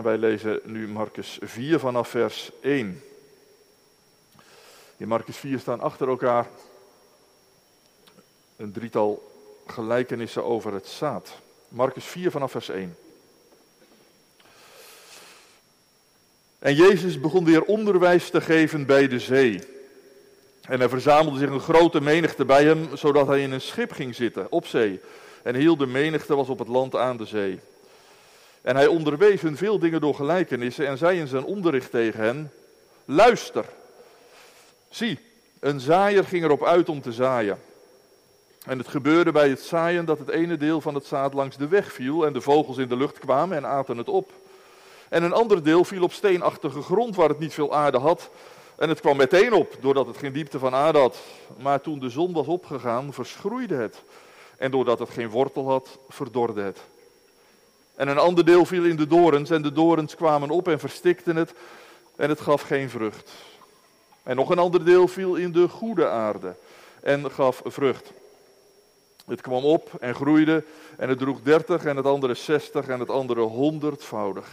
En 0.00 0.06
wij 0.06 0.18
lezen 0.18 0.60
nu 0.64 0.88
Marcus 0.88 1.38
4 1.42 1.78
vanaf 1.78 2.08
vers 2.08 2.50
1. 2.60 3.02
In 4.96 5.08
Marcus 5.08 5.36
4 5.36 5.58
staan 5.58 5.80
achter 5.80 6.08
elkaar 6.08 6.48
een 8.56 8.72
drietal 8.72 9.32
gelijkenissen 9.66 10.44
over 10.44 10.72
het 10.72 10.86
zaad. 10.86 11.30
Marcus 11.68 12.04
4 12.04 12.30
vanaf 12.30 12.50
vers 12.50 12.68
1. 12.68 12.96
En 16.58 16.74
Jezus 16.74 17.20
begon 17.20 17.44
weer 17.44 17.62
onderwijs 17.62 18.30
te 18.30 18.40
geven 18.40 18.86
bij 18.86 19.08
de 19.08 19.18
zee. 19.18 19.60
En 20.60 20.80
er 20.80 20.88
verzamelde 20.88 21.38
zich 21.38 21.50
een 21.50 21.60
grote 21.60 22.00
menigte 22.00 22.44
bij 22.44 22.64
hem, 22.64 22.96
zodat 22.96 23.26
hij 23.26 23.42
in 23.42 23.52
een 23.52 23.60
schip 23.60 23.92
ging 23.92 24.14
zitten, 24.14 24.52
op 24.52 24.66
zee. 24.66 25.00
En 25.42 25.54
heel 25.54 25.76
de 25.76 25.86
menigte 25.86 26.34
was 26.34 26.48
op 26.48 26.58
het 26.58 26.68
land 26.68 26.96
aan 26.96 27.16
de 27.16 27.26
zee. 27.26 27.60
En 28.62 28.76
hij 28.76 28.86
onderwees 28.86 29.40
hun 29.40 29.56
veel 29.56 29.78
dingen 29.78 30.00
door 30.00 30.14
gelijkenissen 30.14 30.86
en 30.86 30.98
zei 30.98 31.18
in 31.18 31.26
zijn 31.26 31.44
onderricht 31.44 31.90
tegen 31.90 32.20
hen, 32.20 32.52
luister, 33.04 33.64
zie, 34.88 35.18
een 35.60 35.80
zaaier 35.80 36.24
ging 36.24 36.44
erop 36.44 36.64
uit 36.64 36.88
om 36.88 37.00
te 37.00 37.12
zaaien. 37.12 37.58
En 38.66 38.78
het 38.78 38.88
gebeurde 38.88 39.32
bij 39.32 39.48
het 39.48 39.60
zaaien 39.60 40.04
dat 40.04 40.18
het 40.18 40.28
ene 40.28 40.56
deel 40.56 40.80
van 40.80 40.94
het 40.94 41.04
zaad 41.04 41.34
langs 41.34 41.56
de 41.56 41.68
weg 41.68 41.92
viel 41.92 42.26
en 42.26 42.32
de 42.32 42.40
vogels 42.40 42.76
in 42.76 42.88
de 42.88 42.96
lucht 42.96 43.18
kwamen 43.18 43.56
en 43.56 43.66
aten 43.66 43.96
het 43.96 44.08
op. 44.08 44.32
En 45.08 45.22
een 45.22 45.32
ander 45.32 45.62
deel 45.62 45.84
viel 45.84 46.02
op 46.02 46.12
steenachtige 46.12 46.82
grond 46.82 47.16
waar 47.16 47.28
het 47.28 47.38
niet 47.38 47.54
veel 47.54 47.74
aarde 47.74 47.98
had. 47.98 48.30
En 48.76 48.88
het 48.88 49.00
kwam 49.00 49.16
meteen 49.16 49.52
op, 49.52 49.76
doordat 49.80 50.06
het 50.06 50.16
geen 50.16 50.32
diepte 50.32 50.58
van 50.58 50.74
aarde 50.74 50.98
had. 50.98 51.18
Maar 51.58 51.80
toen 51.80 51.98
de 51.98 52.08
zon 52.08 52.32
was 52.32 52.46
opgegaan, 52.46 53.12
verschroeide 53.12 53.74
het. 53.74 54.02
En 54.56 54.70
doordat 54.70 54.98
het 54.98 55.10
geen 55.10 55.28
wortel 55.28 55.68
had, 55.68 55.98
verdorde 56.08 56.62
het. 56.62 56.78
En 57.94 58.08
een 58.08 58.18
ander 58.18 58.44
deel 58.44 58.64
viel 58.64 58.84
in 58.84 58.96
de 58.96 59.06
dorens 59.06 59.50
en 59.50 59.62
de 59.62 59.72
dorens 59.72 60.14
kwamen 60.14 60.50
op 60.50 60.68
en 60.68 60.78
verstikten 60.78 61.36
het 61.36 61.52
en 62.16 62.28
het 62.28 62.40
gaf 62.40 62.62
geen 62.62 62.90
vrucht. 62.90 63.30
En 64.22 64.36
nog 64.36 64.50
een 64.50 64.58
ander 64.58 64.84
deel 64.84 65.08
viel 65.08 65.34
in 65.34 65.52
de 65.52 65.68
goede 65.68 66.08
aarde 66.08 66.54
en 67.02 67.30
gaf 67.30 67.62
vrucht. 67.64 68.12
Het 69.26 69.40
kwam 69.40 69.64
op 69.64 69.90
en 70.00 70.14
groeide 70.14 70.64
en 70.96 71.08
het 71.08 71.18
droeg 71.18 71.42
dertig 71.42 71.84
en 71.84 71.96
het 71.96 72.06
andere 72.06 72.34
zestig 72.34 72.88
en 72.88 73.00
het 73.00 73.10
andere 73.10 73.40
honderdvoudig. 73.40 74.48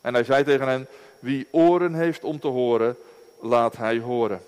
En 0.00 0.14
hij 0.14 0.24
zei 0.24 0.44
tegen 0.44 0.68
hen, 0.68 0.86
wie 1.18 1.48
oren 1.50 1.94
heeft 1.94 2.24
om 2.24 2.40
te 2.40 2.46
horen, 2.46 2.96
laat 3.40 3.76
hij 3.76 3.98
horen. 3.98 4.42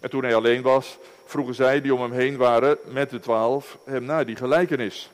En 0.00 0.10
toen 0.10 0.22
hij 0.22 0.34
alleen 0.34 0.62
was, 0.62 0.98
vroegen 1.24 1.54
zij 1.54 1.80
die 1.80 1.94
om 1.94 2.00
hem 2.00 2.12
heen 2.12 2.36
waren 2.36 2.78
met 2.84 3.10
de 3.10 3.20
twaalf 3.20 3.78
hem 3.84 4.04
naar 4.04 4.26
die 4.26 4.36
gelijkenis. 4.36 5.10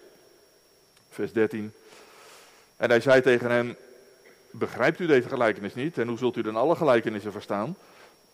Vers 1.11 1.33
13. 1.33 1.73
En 2.77 2.91
hij 2.91 3.01
zei 3.01 3.21
tegen 3.21 3.51
hen, 3.51 3.77
begrijpt 4.51 5.01
u 5.01 5.07
deze 5.07 5.29
gelijkenis 5.29 5.75
niet? 5.75 5.99
En 5.99 6.09
hoe 6.09 6.19
zult 6.19 6.37
u 6.37 6.43
dan 6.43 6.57
alle 6.57 6.77
gelijkenissen 6.77 7.33
verstaan? 7.33 7.77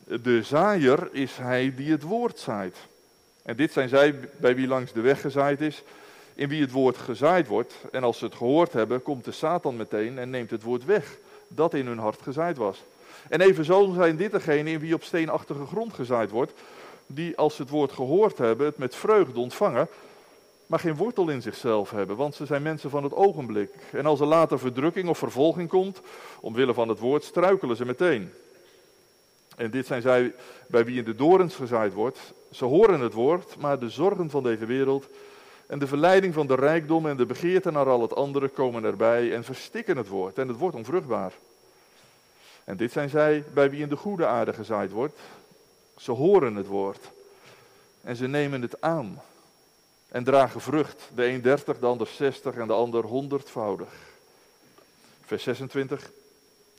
De 0.05 0.42
zaaier 0.42 1.08
is 1.12 1.36
hij 1.36 1.72
die 1.77 1.91
het 1.91 2.02
woord 2.02 2.38
zaait. 2.38 2.77
En 3.42 3.56
dit 3.56 3.72
zijn 3.72 3.88
zij 3.88 4.14
bij 4.37 4.54
wie 4.54 4.66
langs 4.66 4.92
de 4.92 5.00
weg 5.00 5.20
gezaaid 5.20 5.60
is, 5.60 5.82
in 6.34 6.48
wie 6.48 6.60
het 6.60 6.70
woord 6.70 6.97
gezaaid 6.97 7.47
wordt. 7.47 7.75
En 7.92 8.03
als 8.03 8.19
ze 8.19 8.25
het 8.25 8.34
gehoord 8.34 8.72
hebben, 8.72 9.03
komt 9.03 9.25
de 9.25 9.32
Satan 9.32 9.76
meteen 9.76 10.19
en 10.19 10.31
neemt 10.31 10.50
het 10.50 10.62
woord 10.62 10.84
weg, 10.84 11.16
dat 11.48 11.75
in 11.75 11.87
hun 11.87 11.98
hart 11.98 12.22
gezaaid 12.22 12.56
was. 12.56 12.84
En 13.28 13.41
evenzo 13.41 13.93
zijn 13.94 14.16
dit 14.16 14.31
degenen 14.31 14.72
in 14.72 14.81
wie 14.81 14.94
op 14.94 15.03
steenachtige 15.03 15.66
grond 15.66 15.93
gezaaid 15.93 16.31
wordt, 16.31 16.53
die 17.06 17.37
als 17.37 17.54
ze 17.54 17.62
het 17.62 17.70
woord 17.70 17.93
gehoord 17.93 18.38
hebben, 18.38 18.66
het 18.66 18.78
met 18.78 18.94
vreugde 18.94 19.41
ontvangen, 19.41 19.88
maar 20.66 20.78
geen 20.78 20.97
wortel 20.97 21.28
in 21.28 21.43
zichzelf 21.43 21.91
hebben, 21.91 22.16
want 22.16 22.34
ze 22.34 22.47
zijn 22.47 22.62
mensen 22.62 22.91
van 22.91 23.03
het 23.03 23.15
ogenblik. 23.15 23.75
En 23.93 24.06
als 24.06 24.21
er 24.21 24.27
later 24.27 24.59
verdrukking 24.59 25.09
of 25.09 25.19
vervolging 25.19 25.69
komt, 25.69 26.00
omwille 26.41 26.75
van 26.75 26.88
het 26.88 26.99
woord, 26.99 27.25
struikelen 27.25 27.77
ze 27.77 27.84
meteen. 27.84 28.32
En 29.56 29.71
dit 29.71 29.87
zijn 29.87 30.03
zij 30.03 30.34
bij 30.66 30.84
wie 30.84 30.99
in 30.99 31.05
de 31.05 31.15
dorens 31.15 31.55
gezaaid 31.55 31.93
wordt. 31.93 32.19
Ze 32.50 32.65
horen 32.65 33.00
het 33.00 33.12
woord, 33.12 33.56
maar 33.59 33.78
de 33.78 33.88
zorgen 33.88 34.31
van 34.31 34.43
deze 34.43 34.66
wereld 34.66 35.09
en 35.66 35.78
de 35.78 35.87
verleiding 35.87 36.34
van 36.34 36.47
de 36.47 36.55
rijkdom 36.55 37.06
en 37.06 37.16
de 37.16 37.26
begeerte 37.26 37.71
naar 37.71 37.88
al 37.88 38.03
het 38.03 38.15
andere 38.15 38.49
komen 38.49 38.84
erbij 38.84 39.34
en 39.34 39.44
verstikken 39.44 39.97
het 39.97 40.09
woord. 40.09 40.38
En 40.38 40.49
het 40.49 40.59
wordt 40.59 40.76
onvruchtbaar. 40.76 41.32
En 42.65 42.76
dit 42.76 42.93
zijn 42.93 43.09
zij 43.09 43.44
bij 43.55 43.71
wie 43.71 43.82
in 43.82 43.88
de 43.88 43.97
goede 43.97 44.26
aarde 44.26 44.53
gezaaid 44.53 44.91
wordt. 44.91 45.19
Ze 45.97 46.12
horen 46.12 46.55
het 46.55 46.66
woord 46.66 47.10
en 48.03 48.16
ze 48.16 48.26
nemen 48.26 48.62
het 48.62 48.81
aan 48.81 49.21
en 50.16 50.25
dragen 50.25 50.60
vrucht. 50.60 51.10
De 51.15 51.27
een 51.27 51.43
dertig, 51.43 51.78
de 51.78 51.87
ander 51.87 52.06
zestig 52.06 52.54
en 52.54 52.66
de 52.66 52.72
ander 52.72 53.04
honderdvoudig. 53.04 53.88
Vers 55.25 55.43
26. 55.43 56.10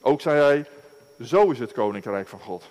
Ook 0.01 0.21
zei 0.21 0.41
hij, 0.41 0.65
zo 1.25 1.51
is 1.51 1.59
het 1.59 1.71
koninkrijk 1.71 2.27
van 2.27 2.39
God. 2.39 2.63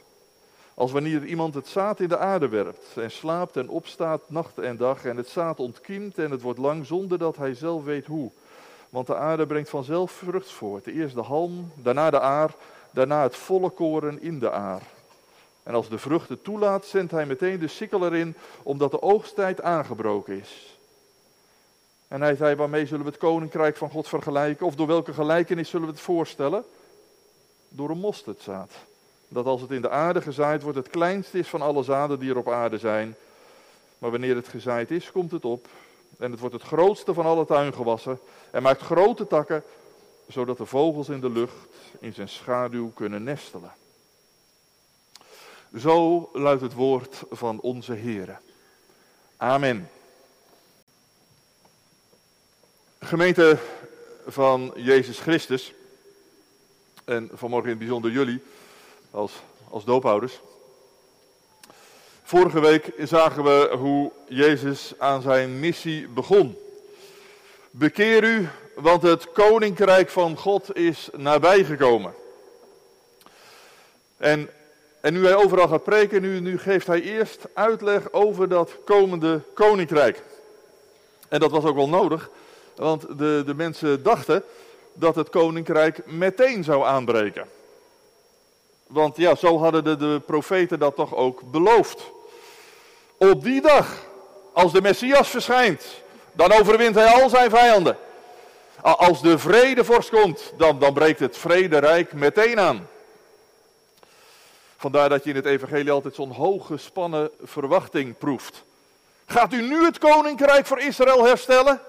Als 0.74 0.92
wanneer 0.92 1.24
iemand 1.24 1.54
het 1.54 1.68
zaad 1.68 2.00
in 2.00 2.08
de 2.08 2.18
aarde 2.18 2.48
werpt 2.48 2.96
en 2.96 3.10
slaapt 3.10 3.56
en 3.56 3.68
opstaat 3.68 4.20
nacht 4.26 4.58
en 4.58 4.76
dag 4.76 5.04
en 5.04 5.16
het 5.16 5.28
zaad 5.28 5.60
ontkiemt 5.60 6.18
en 6.18 6.30
het 6.30 6.42
wordt 6.42 6.58
lang 6.58 6.86
zonder 6.86 7.18
dat 7.18 7.36
hij 7.36 7.54
zelf 7.54 7.84
weet 7.84 8.06
hoe. 8.06 8.30
Want 8.90 9.06
de 9.06 9.16
aarde 9.16 9.46
brengt 9.46 9.68
vanzelf 9.68 10.12
vrucht 10.12 10.50
voort. 10.50 10.86
Eerst 10.86 11.14
de 11.14 11.22
halm, 11.22 11.72
daarna 11.74 12.10
de 12.10 12.20
aar, 12.20 12.54
daarna 12.90 13.22
het 13.22 13.36
volle 13.36 13.70
koren 13.70 14.22
in 14.22 14.38
de 14.38 14.50
aar. 14.50 14.82
En 15.66 15.74
als 15.74 15.88
de 15.88 15.98
vrucht 15.98 16.28
het 16.28 16.44
toelaat, 16.44 16.84
zendt 16.84 17.12
hij 17.12 17.26
meteen 17.26 17.58
de 17.58 17.68
sikkel 17.68 18.04
erin, 18.04 18.36
omdat 18.62 18.90
de 18.90 19.02
oogsttijd 19.02 19.62
aangebroken 19.62 20.40
is. 20.40 20.78
En 22.08 22.20
hij 22.20 22.36
zei, 22.36 22.54
waarmee 22.54 22.86
zullen 22.86 23.04
we 23.04 23.10
het 23.10 23.20
koninkrijk 23.20 23.76
van 23.76 23.90
God 23.90 24.08
vergelijken? 24.08 24.66
Of 24.66 24.74
door 24.74 24.86
welke 24.86 25.12
gelijkenis 25.12 25.68
zullen 25.68 25.86
we 25.86 25.92
het 25.92 26.02
voorstellen? 26.02 26.64
Door 27.68 27.90
een 27.90 27.98
mosterdzaad. 27.98 28.72
Dat 29.28 29.46
als 29.46 29.60
het 29.60 29.70
in 29.70 29.82
de 29.82 29.90
aarde 29.90 30.22
gezaaid 30.22 30.62
wordt, 30.62 30.78
het 30.78 30.88
kleinste 30.88 31.38
is 31.38 31.48
van 31.48 31.62
alle 31.62 31.82
zaden 31.82 32.18
die 32.18 32.30
er 32.30 32.38
op 32.38 32.48
aarde 32.48 32.78
zijn. 32.78 33.16
Maar 33.98 34.10
wanneer 34.10 34.36
het 34.36 34.48
gezaaid 34.48 34.90
is, 34.90 35.12
komt 35.12 35.30
het 35.30 35.44
op. 35.44 35.68
En 36.18 36.30
het 36.30 36.40
wordt 36.40 36.54
het 36.54 36.64
grootste 36.64 37.14
van 37.14 37.26
alle 37.26 37.46
tuingewassen. 37.46 38.18
En 38.50 38.62
maakt 38.62 38.80
grote 38.80 39.26
takken, 39.26 39.62
zodat 40.28 40.58
de 40.58 40.66
vogels 40.66 41.08
in 41.08 41.20
de 41.20 41.30
lucht 41.30 41.68
in 42.00 42.12
zijn 42.12 42.28
schaduw 42.28 42.90
kunnen 42.94 43.22
nestelen. 43.22 43.72
Zo 45.80 46.28
luidt 46.32 46.62
het 46.62 46.72
woord 46.72 47.22
van 47.30 47.60
onze 47.60 47.92
Heer. 47.92 48.40
Amen. 49.36 49.90
Gemeente 52.98 53.58
van 54.26 54.72
Jezus 54.76 55.18
Christus, 55.18 55.72
en 57.04 57.30
vanmorgen 57.32 57.70
in 57.70 57.76
het 57.76 57.84
bijzonder 57.84 58.10
jullie 58.10 58.42
als, 59.10 59.32
als 59.70 59.84
doophouders. 59.84 60.40
Vorige 62.22 62.60
week 62.60 62.92
zagen 62.98 63.44
we 63.44 63.76
hoe 63.78 64.12
Jezus 64.28 64.94
aan 64.98 65.22
zijn 65.22 65.60
missie 65.60 66.08
begon. 66.08 66.58
Bekeer 67.70 68.24
u, 68.24 68.48
want 68.74 69.02
het 69.02 69.32
koninkrijk 69.32 70.10
van 70.10 70.36
God 70.36 70.76
is 70.76 71.08
nabijgekomen. 71.12 72.14
En 74.16 74.50
en 75.06 75.12
nu 75.12 75.24
hij 75.24 75.34
overal 75.34 75.68
gaat 75.68 75.82
preken, 75.82 76.22
nu, 76.22 76.40
nu 76.40 76.58
geeft 76.58 76.86
hij 76.86 77.02
eerst 77.02 77.38
uitleg 77.54 78.12
over 78.12 78.48
dat 78.48 78.70
komende 78.84 79.40
koninkrijk. 79.54 80.22
En 81.28 81.40
dat 81.40 81.50
was 81.50 81.64
ook 81.64 81.76
wel 81.76 81.88
nodig, 81.88 82.30
want 82.74 83.18
de, 83.18 83.42
de 83.46 83.54
mensen 83.54 84.02
dachten 84.02 84.42
dat 84.92 85.14
het 85.14 85.30
koninkrijk 85.30 86.06
meteen 86.06 86.64
zou 86.64 86.84
aanbreken. 86.84 87.48
Want 88.86 89.16
ja, 89.16 89.34
zo 89.34 89.58
hadden 89.58 89.84
de, 89.84 89.96
de 89.96 90.20
profeten 90.26 90.78
dat 90.78 90.96
toch 90.96 91.14
ook 91.14 91.50
beloofd. 91.50 92.02
Op 93.16 93.42
die 93.42 93.60
dag, 93.60 94.06
als 94.52 94.72
de 94.72 94.82
Messias 94.82 95.28
verschijnt, 95.28 95.84
dan 96.32 96.52
overwint 96.52 96.94
hij 96.94 97.06
al 97.06 97.28
zijn 97.28 97.50
vijanden. 97.50 97.96
Als 98.80 99.22
de 99.22 99.38
vredevorst 99.38 100.10
komt, 100.10 100.52
dan, 100.56 100.78
dan 100.78 100.94
breekt 100.94 101.20
het 101.20 101.36
vrederijk 101.36 102.12
meteen 102.12 102.60
aan. 102.60 102.88
Vandaar 104.76 105.08
dat 105.08 105.24
je 105.24 105.30
in 105.30 105.36
het 105.36 105.44
evangelie 105.44 105.90
altijd 105.90 106.14
zo'n 106.14 106.30
hooggespannen 106.30 107.30
verwachting 107.42 108.18
proeft. 108.18 108.64
Gaat 109.26 109.52
u 109.52 109.62
nu 109.62 109.84
het 109.84 109.98
koninkrijk 109.98 110.66
voor 110.66 110.80
Israël 110.80 111.24
herstellen? 111.24 111.80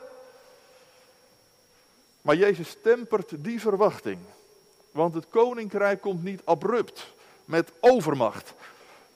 Maar 2.21 2.35
Jezus 2.35 2.77
tempert 2.83 3.31
die 3.37 3.61
verwachting. 3.61 4.19
Want 4.91 5.13
het 5.13 5.25
koninkrijk 5.29 6.01
komt 6.01 6.23
niet 6.23 6.41
abrupt, 6.43 7.07
met 7.45 7.71
overmacht. 7.79 8.53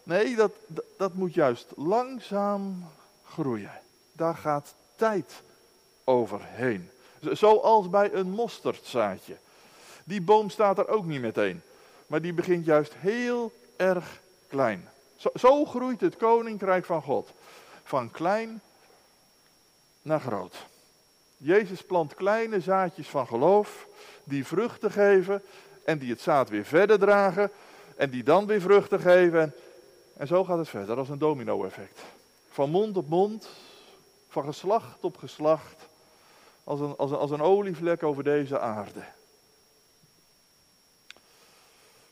Nee, 0.04 0.36
dat, 0.36 0.52
dat 0.98 1.14
moet 1.14 1.34
juist 1.34 1.68
langzaam 1.76 2.90
groeien. 3.26 3.82
Daar 4.12 4.36
gaat 4.36 4.74
tijd 4.96 5.42
overheen. 6.04 6.90
Zoals 7.32 7.90
bij 7.90 8.14
een 8.14 8.30
mosterdzaadje. 8.30 9.36
Die 10.04 10.22
boom 10.22 10.50
staat 10.50 10.78
er 10.78 10.88
ook 10.88 11.06
niet 11.06 11.22
meteen. 11.22 11.62
Maar 12.08 12.22
die 12.22 12.34
begint 12.34 12.66
juist 12.66 12.94
heel 12.98 13.52
erg 13.82 14.22
klein. 14.48 14.90
Zo, 15.36 15.66
groeit 15.66 16.02
het 16.02 16.18
koninkrijk 16.18 16.86
van 16.86 17.02
God. 17.02 17.30
Van 17.84 18.12
klein 18.12 18.62
naar 20.02 20.20
groot. 20.20 20.56
Jezus 21.38 21.84
plant 21.84 22.14
kleine 22.14 22.60
zaadjes 22.60 23.08
van 23.08 23.28
geloof 23.28 23.88
die 24.24 24.46
vruchten 24.46 24.92
geven 24.92 25.44
en 25.86 25.98
die 25.98 26.10
het 26.10 26.22
zaad 26.22 26.50
weer 26.50 26.66
verder 26.66 27.00
dragen 27.00 27.52
en 27.96 28.10
die 28.10 28.24
dan 28.24 28.46
weer 28.46 28.62
vruchten 28.62 29.00
geven. 29.00 29.42
En, 29.42 29.54
en 30.18 30.28
zo 30.28 30.44
gaat 30.44 30.58
het 30.58 30.70
verder 30.70 30.98
als 30.98 31.10
een 31.10 31.18
domino-effect. 31.18 32.00
Van 32.50 32.70
mond 32.70 32.98
op 32.98 33.10
mond, 33.10 33.50
van 34.30 34.44
geslacht 34.44 35.04
op 35.04 35.18
geslacht, 35.18 35.76
als 36.64 36.80
een, 36.80 36.98
als 36.98 37.12
een, 37.12 37.18
als 37.18 37.32
een 37.32 37.42
olievlek 37.42 38.04
over 38.04 38.24
deze 38.24 38.60
aarde. 38.60 39.04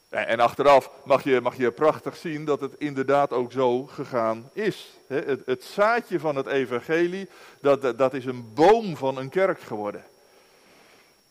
En 0.10 0.40
achteraf 0.40 0.92
mag 1.06 1.24
je, 1.24 1.42
mag 1.42 1.58
je 1.58 1.72
prachtig 1.72 2.18
zien 2.18 2.46
dat 2.46 2.62
het 2.62 2.74
inderdaad 2.78 3.34
ook 3.34 3.52
zo 3.52 3.86
gegaan 3.86 4.50
is. 4.54 4.98
Het, 5.08 5.42
het 5.46 5.64
zaadje 5.64 6.20
van 6.20 6.36
het 6.36 6.46
evangelie, 6.46 7.30
dat, 7.62 7.98
dat 7.98 8.14
is 8.14 8.26
een 8.26 8.54
boom 8.54 8.98
van 8.98 9.18
een 9.18 9.30
kerk 9.30 9.62
geworden. 9.62 10.04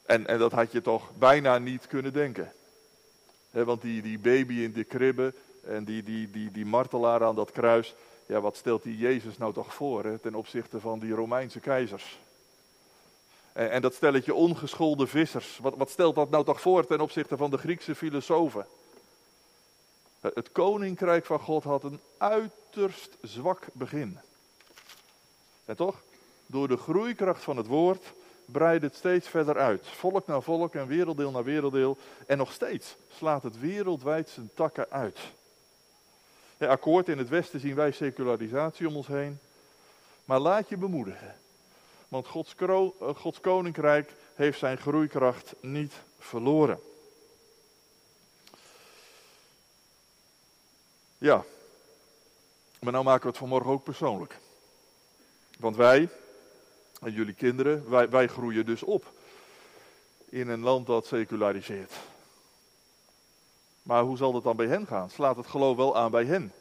En, 0.06 0.26
en 0.26 0.38
dat 0.38 0.52
had 0.52 0.72
je 0.72 0.80
toch 0.80 1.10
bijna 1.19 1.58
niet 1.58 1.86
kunnen 1.86 2.12
denken. 2.12 2.52
want 3.50 3.82
die, 3.82 4.02
die 4.02 4.19
baby 4.19 4.54
in 4.54 4.72
de 4.72 4.84
kribbe 4.84 5.34
en 5.66 5.84
die, 5.84 6.02
die, 6.02 6.30
die, 6.30 6.50
die 6.50 6.66
martelaar 6.66 7.25
aan 7.25 7.34
dat 7.34 7.52
kruis, 7.52 7.94
ja, 8.26 8.40
wat 8.40 8.56
stelt 8.56 8.82
die 8.82 8.96
Jezus 8.96 9.38
nou 9.38 9.52
toch 9.52 9.75
voor 9.75 10.19
ten 10.22 10.34
opzichte 10.34 10.80
van 10.80 10.98
die 10.98 11.12
Romeinse 11.12 11.60
keizers? 11.60 12.19
En, 13.58 13.70
en 13.70 13.82
dat 13.82 13.94
stelletje 13.94 14.34
ongeschoolde 14.34 15.06
vissers, 15.06 15.58
wat, 15.62 15.75
wat 15.76 15.90
stelt 15.90 16.14
dat 16.14 16.31
nou 16.31 16.44
toch 16.44 16.60
voor 16.60 16.87
ten 16.87 17.00
opzichte 17.00 17.37
van 17.37 17.50
de 17.50 17.58
Griekse 17.58 17.94
filosofen? 17.94 18.66
Het 20.20 20.52
koninkrijk 20.52 21.26
van 21.26 21.40
God 21.40 21.64
had 21.64 21.84
een 21.84 22.00
uiterst 22.19 23.16
zwak 23.22 23.66
begin. 23.72 24.19
En 25.64 25.76
toch, 25.76 26.02
door 26.46 26.69
de 26.69 26.76
groeikracht 26.76 27.43
van 27.43 27.56
het 27.56 27.66
woord 27.66 28.12
breidt 28.44 28.84
het 28.84 28.94
steeds 28.94 29.28
verder 29.28 29.58
uit. 29.58 29.87
Volk 29.87 30.26
na 30.26 30.40
volk 30.40 30.75
en 30.75 30.87
werelddeel 30.87 31.31
na 31.31 31.43
werelddeel. 31.43 31.99
En 32.26 32.38
nog 32.38 32.52
steeds 32.52 32.96
slaat 33.16 33.43
het 33.43 33.61
wereldwijd 33.61 34.28
zijn 34.28 34.50
takken 34.54 34.90
uit. 34.90 35.19
Ja, 36.56 36.66
akkoord, 36.66 37.08
in 37.08 37.19
het 37.19 37.28
Westen 37.28 37.61
zien 37.61 37.75
wij 37.75 37.93
secularisatie 37.93 38.88
om 38.88 38.96
ons 38.96 39.06
heen. 39.06 39.38
Maar 40.25 40.40
laat 40.40 40.69
je 40.69 40.76
bemoedigen. 40.76 41.34
Want 42.08 42.26
Gods, 42.26 42.55
eh, 42.55 43.14
Gods 43.14 43.40
koninkrijk 43.40 44.12
heeft 44.34 44.58
zijn 44.58 44.78
groeikracht 44.78 45.55
niet 45.60 45.93
verloren. 46.19 46.81
Ja, 51.19 51.44
maar 52.81 52.93
nou 52.93 53.05
maken 53.05 53.22
we 53.22 53.28
het 53.28 53.38
vanmorgen 53.38 53.70
ook 53.70 53.84
persoonlijk. 53.84 54.38
Want 55.58 55.76
wij, 55.76 56.08
en 57.00 57.12
jullie 57.12 57.34
kinderen, 57.34 57.90
wij, 57.90 58.08
wij 58.08 58.28
groeien 58.28 58.66
dus 58.66 58.82
op 58.82 59.12
in 60.28 60.49
een 60.49 60.61
land 60.61 60.87
dat 60.87 61.06
seculariseert. 61.06 61.93
Maar 63.82 64.02
hoe 64.02 64.16
zal 64.16 64.34
het 64.34 64.44
dan 64.44 64.56
bij 64.56 64.66
hen 64.66 64.87
gaan? 64.87 65.11
Slaat 65.11 65.37
het 65.37 65.46
geloof 65.46 65.76
wel 65.76 65.96
aan 65.96 66.11
bij 66.11 66.25
hen? 66.25 66.52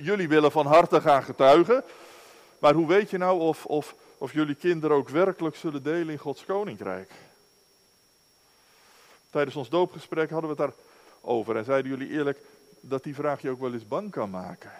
jullie 0.00 0.28
willen 0.28 0.52
van 0.52 0.66
harte 0.66 1.00
gaan 1.00 1.22
getuigen, 1.22 1.84
maar 2.58 2.74
hoe 2.74 2.86
weet 2.86 3.10
je 3.10 3.18
nou 3.18 3.40
of, 3.40 3.66
of, 3.66 3.94
of 4.18 4.32
jullie 4.32 4.54
kinderen 4.54 4.96
ook 4.96 5.08
werkelijk 5.08 5.56
zullen 5.56 5.82
delen 5.82 6.08
in 6.08 6.18
Gods 6.18 6.44
koninkrijk? 6.44 7.10
Tijdens 9.30 9.56
ons 9.56 9.68
doopgesprek 9.68 10.30
hadden 10.30 10.56
we 10.56 10.62
het 10.62 10.72
daarover 11.20 11.56
en 11.56 11.64
zeiden 11.64 11.90
jullie 11.90 12.10
eerlijk 12.10 12.38
dat 12.80 13.02
die 13.02 13.14
vraag 13.14 13.42
je 13.42 13.50
ook 13.50 13.60
wel 13.60 13.72
eens 13.72 13.88
bang 13.88 14.10
kan 14.10 14.30
maken. 14.30 14.72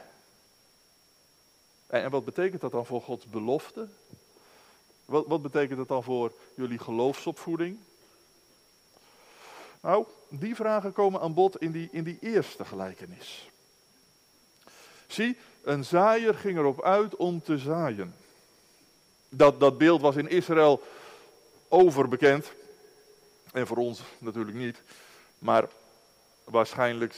En, 1.86 2.10
wat 2.10 2.24
betekent 2.24 2.60
dat 2.60 2.70
dan 2.70 2.86
voor 2.86 3.02
Gods 3.02 3.26
belofte? 3.26 3.88
Wat, 5.04 5.26
wat 5.26 5.42
betekent 5.42 5.78
dat 5.78 5.88
dan 5.88 6.02
voor 6.02 6.32
jullie 6.54 6.78
geloofsopvoeding? 6.78 7.78
Nou, 9.80 10.06
die 10.28 10.54
vragen 10.54 10.92
komen 10.92 11.20
aan 11.20 11.34
bod 11.34 11.60
in 11.60 11.70
die, 11.70 11.88
in 11.92 12.04
die 12.04 12.18
eerste 12.20 12.64
gelijkenis. 12.64 13.50
Zie, 15.06 15.36
een 15.62 15.84
zaaier 15.84 16.34
ging 16.34 16.58
erop 16.58 16.82
uit 16.82 17.16
om 17.16 17.42
te 17.42 17.58
zaaien. 17.58 18.14
Dat, 19.36 19.60
dat 19.60 19.78
beeld 19.78 20.00
was 20.00 20.16
in 20.16 20.28
Israël 20.28 20.82
overbekend. 21.68 22.46
En 23.52 23.66
voor 23.66 23.76
ons 23.76 24.00
natuurlijk 24.18 24.56
niet. 24.56 24.82
Maar 25.38 25.68
waarschijnlijk 26.44 27.14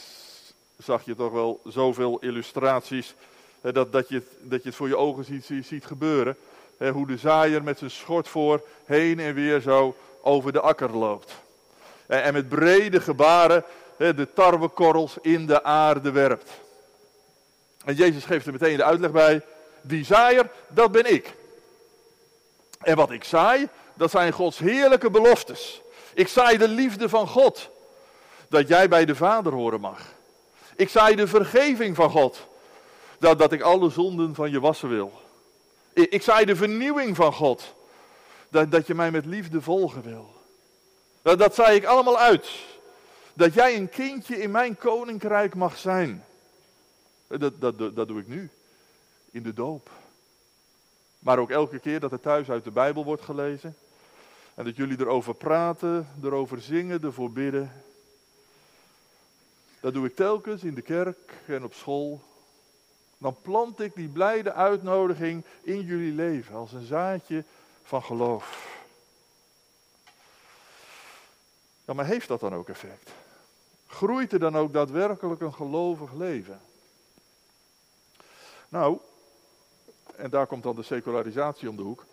zag 0.77 1.05
je 1.05 1.15
toch 1.15 1.31
wel 1.31 1.61
zoveel 1.65 2.19
illustraties. 2.19 3.15
dat, 3.61 3.91
dat, 3.91 4.09
je, 4.09 4.21
dat 4.39 4.61
je 4.63 4.67
het 4.67 4.77
voor 4.77 4.87
je 4.87 4.97
ogen 4.97 5.23
ziet, 5.23 5.65
ziet 5.65 5.85
gebeuren. 5.85 6.37
hoe 6.91 7.07
de 7.07 7.17
zaaier 7.17 7.63
met 7.63 7.77
zijn 7.77 7.91
schort 7.91 8.27
voor 8.27 8.63
heen 8.85 9.19
en 9.19 9.33
weer 9.33 9.61
zo 9.61 9.95
over 10.21 10.51
de 10.51 10.59
akker 10.59 10.97
loopt. 10.97 11.33
En, 12.05 12.23
en 12.23 12.33
met 12.33 12.49
brede 12.49 13.01
gebaren 13.01 13.63
de 13.97 14.27
tarwekorrels 14.33 15.17
in 15.21 15.45
de 15.45 15.63
aarde 15.63 16.11
werpt. 16.11 16.49
En 17.85 17.95
Jezus 17.95 18.25
geeft 18.25 18.45
er 18.45 18.51
meteen 18.51 18.77
de 18.77 18.83
uitleg 18.83 19.11
bij. 19.11 19.41
Die 19.81 20.05
zaaier, 20.05 20.49
dat 20.67 20.91
ben 20.91 21.13
ik. 21.13 21.37
En 22.79 22.95
wat 22.95 23.11
ik 23.11 23.23
zaai, 23.23 23.69
dat 23.93 24.11
zijn 24.11 24.31
Gods 24.31 24.57
heerlijke 24.57 25.09
beloftes. 25.09 25.81
Ik 26.13 26.27
zaai 26.27 26.57
de 26.57 26.67
liefde 26.67 27.09
van 27.09 27.27
God. 27.27 27.69
Dat 28.47 28.67
jij 28.67 28.89
bij 28.89 29.05
de 29.05 29.15
Vader 29.15 29.53
horen 29.53 29.79
mag. 29.79 30.01
Ik 30.75 30.89
zaai 30.89 31.15
de 31.15 31.27
vergeving 31.27 31.95
van 31.95 32.09
God. 32.09 32.47
Dat, 33.17 33.39
dat 33.39 33.51
ik 33.51 33.61
alle 33.61 33.89
zonden 33.89 34.35
van 34.35 34.51
je 34.51 34.59
wassen 34.59 34.89
wil. 34.89 35.21
Ik, 35.93 36.11
ik 36.11 36.21
zaai 36.21 36.45
de 36.45 36.55
vernieuwing 36.55 37.15
van 37.15 37.33
God. 37.33 37.73
Dat, 38.49 38.71
dat 38.71 38.87
je 38.87 38.95
mij 38.95 39.11
met 39.11 39.25
liefde 39.25 39.61
volgen 39.61 40.01
wil. 40.01 40.33
Dat, 41.21 41.39
dat 41.39 41.55
zaai 41.55 41.75
ik 41.75 41.85
allemaal 41.85 42.17
uit. 42.17 42.49
Dat 43.33 43.53
jij 43.53 43.75
een 43.75 43.89
kindje 43.89 44.41
in 44.41 44.51
mijn 44.51 44.77
koninkrijk 44.77 45.55
mag 45.55 45.77
zijn. 45.77 46.25
Dat, 47.27 47.61
dat, 47.61 47.95
dat 47.95 48.07
doe 48.07 48.19
ik 48.19 48.27
nu. 48.27 48.49
In 49.31 49.43
de 49.43 49.53
doop. 49.53 49.89
Maar 51.19 51.39
ook 51.39 51.49
elke 51.49 51.79
keer 51.79 51.99
dat 51.99 52.11
er 52.11 52.19
thuis 52.19 52.49
uit 52.49 52.63
de 52.63 52.71
Bijbel 52.71 53.03
wordt 53.03 53.21
gelezen. 53.21 53.75
En 54.55 54.65
dat 54.65 54.75
jullie 54.75 54.99
erover 54.99 55.35
praten, 55.35 56.07
erover 56.23 56.61
zingen, 56.61 57.03
ervoor 57.03 57.31
bidden. 57.31 57.71
Dat 59.79 59.93
doe 59.93 60.05
ik 60.05 60.15
telkens 60.15 60.63
in 60.63 60.73
de 60.73 60.81
kerk 60.81 61.33
en 61.45 61.63
op 61.63 61.73
school. 61.73 62.21
Dan 63.17 63.35
plant 63.41 63.79
ik 63.79 63.95
die 63.95 64.07
blijde 64.07 64.53
uitnodiging 64.53 65.43
in 65.61 65.81
jullie 65.81 66.13
leven 66.13 66.55
als 66.55 66.73
een 66.73 66.85
zaadje 66.85 67.43
van 67.83 68.03
geloof. 68.03 68.77
Ja, 71.85 71.93
maar 71.93 72.05
heeft 72.05 72.27
dat 72.27 72.39
dan 72.39 72.53
ook 72.53 72.69
effect? 72.69 73.11
Groeit 73.87 74.31
er 74.31 74.39
dan 74.39 74.57
ook 74.57 74.73
daadwerkelijk 74.73 75.41
een 75.41 75.53
gelovig 75.53 76.13
leven? 76.13 76.61
Nou, 78.69 78.99
en 80.19 80.29
daar 80.29 80.47
komt 80.47 80.63
dan 80.63 80.75
de 80.75 80.83
secularisatie 80.83 81.69
om 81.69 81.75
de 81.75 81.81
hoek. 81.81 82.05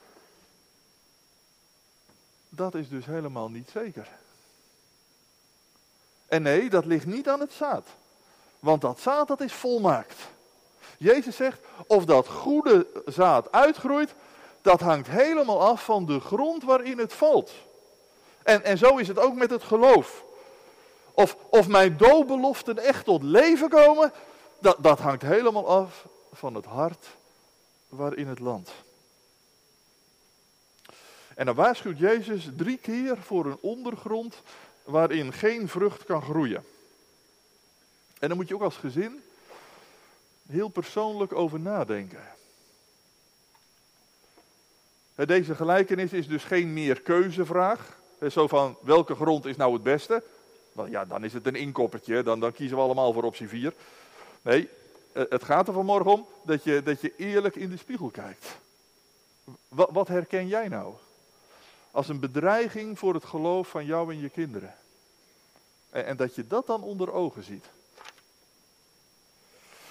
Dat 2.48 2.74
is 2.74 2.88
dus 2.88 3.06
helemaal 3.06 3.48
niet 3.48 3.70
zeker. 3.70 4.08
En 6.26 6.42
nee, 6.42 6.70
dat 6.70 6.84
ligt 6.84 7.06
niet 7.06 7.28
aan 7.28 7.40
het 7.40 7.52
zaad. 7.52 7.86
Want 8.58 8.80
dat 8.80 9.00
zaad, 9.00 9.28
dat 9.28 9.40
is 9.40 9.52
volmaakt. 9.52 10.14
Jezus 10.98 11.36
zegt, 11.36 11.60
of 11.86 12.04
dat 12.04 12.28
goede 12.28 12.86
zaad 13.06 13.52
uitgroeit, 13.52 14.14
dat 14.62 14.80
hangt 14.80 15.08
helemaal 15.08 15.60
af 15.60 15.84
van 15.84 16.06
de 16.06 16.20
grond 16.20 16.62
waarin 16.62 16.98
het 16.98 17.12
valt. 17.12 17.52
En, 18.42 18.64
en 18.64 18.78
zo 18.78 18.96
is 18.96 19.08
het 19.08 19.18
ook 19.18 19.34
met 19.34 19.50
het 19.50 19.62
geloof. 19.62 20.24
Of, 21.12 21.36
of 21.48 21.68
mijn 21.68 21.96
doodbeloften 21.96 22.78
echt 22.78 23.04
tot 23.04 23.22
leven 23.22 23.68
komen, 23.68 24.12
dat, 24.58 24.76
dat 24.80 24.98
hangt 24.98 25.22
helemaal 25.22 25.68
af 25.68 26.06
van 26.32 26.54
het 26.54 26.64
hart 26.64 27.06
waarin 27.88 28.26
het 28.26 28.38
landt. 28.38 28.72
En 31.34 31.46
dan 31.46 31.54
waarschuwt 31.54 31.98
Jezus 31.98 32.48
drie 32.56 32.78
keer 32.78 33.16
voor 33.18 33.46
een 33.46 33.58
ondergrond 33.60 34.42
waarin 34.84 35.32
geen 35.32 35.68
vrucht 35.68 36.04
kan 36.04 36.22
groeien. 36.22 36.64
En 38.18 38.28
daar 38.28 38.36
moet 38.36 38.48
je 38.48 38.54
ook 38.54 38.62
als 38.62 38.76
gezin 38.76 39.22
heel 40.46 40.68
persoonlijk 40.68 41.32
over 41.32 41.60
nadenken. 41.60 42.34
Deze 45.14 45.54
gelijkenis 45.54 46.12
is 46.12 46.28
dus 46.28 46.44
geen 46.44 46.72
meer 46.72 47.00
keuzevraag. 47.00 47.98
Zo 48.30 48.46
van 48.46 48.76
welke 48.82 49.14
grond 49.14 49.44
is 49.44 49.56
nou 49.56 49.72
het 49.72 49.82
beste? 49.82 50.22
Nou 50.72 50.90
ja, 50.90 51.04
dan 51.04 51.24
is 51.24 51.32
het 51.32 51.46
een 51.46 51.54
inkoppertje, 51.54 52.22
dan, 52.22 52.40
dan 52.40 52.52
kiezen 52.52 52.76
we 52.76 52.82
allemaal 52.82 53.12
voor 53.12 53.22
optie 53.22 53.48
4. 53.48 53.72
Nee, 54.42 54.68
het 55.28 55.44
gaat 55.44 55.68
er 55.68 55.74
vanmorgen 55.74 56.12
om 56.12 56.26
dat 56.44 56.64
je, 56.64 56.82
dat 56.82 57.00
je 57.00 57.16
eerlijk 57.16 57.56
in 57.56 57.70
de 57.70 57.76
spiegel 57.76 58.08
kijkt. 58.08 58.46
Wat, 59.68 59.90
wat 59.92 60.08
herken 60.08 60.46
jij 60.46 60.68
nou? 60.68 60.94
als 61.96 62.08
een 62.08 62.20
bedreiging 62.20 62.98
voor 62.98 63.14
het 63.14 63.24
geloof 63.24 63.68
van 63.68 63.84
jou 63.84 64.12
en 64.12 64.20
je 64.20 64.28
kinderen. 64.28 64.74
En, 65.90 66.06
en 66.06 66.16
dat 66.16 66.34
je 66.34 66.46
dat 66.46 66.66
dan 66.66 66.82
onder 66.82 67.12
ogen 67.12 67.42
ziet. 67.42 67.64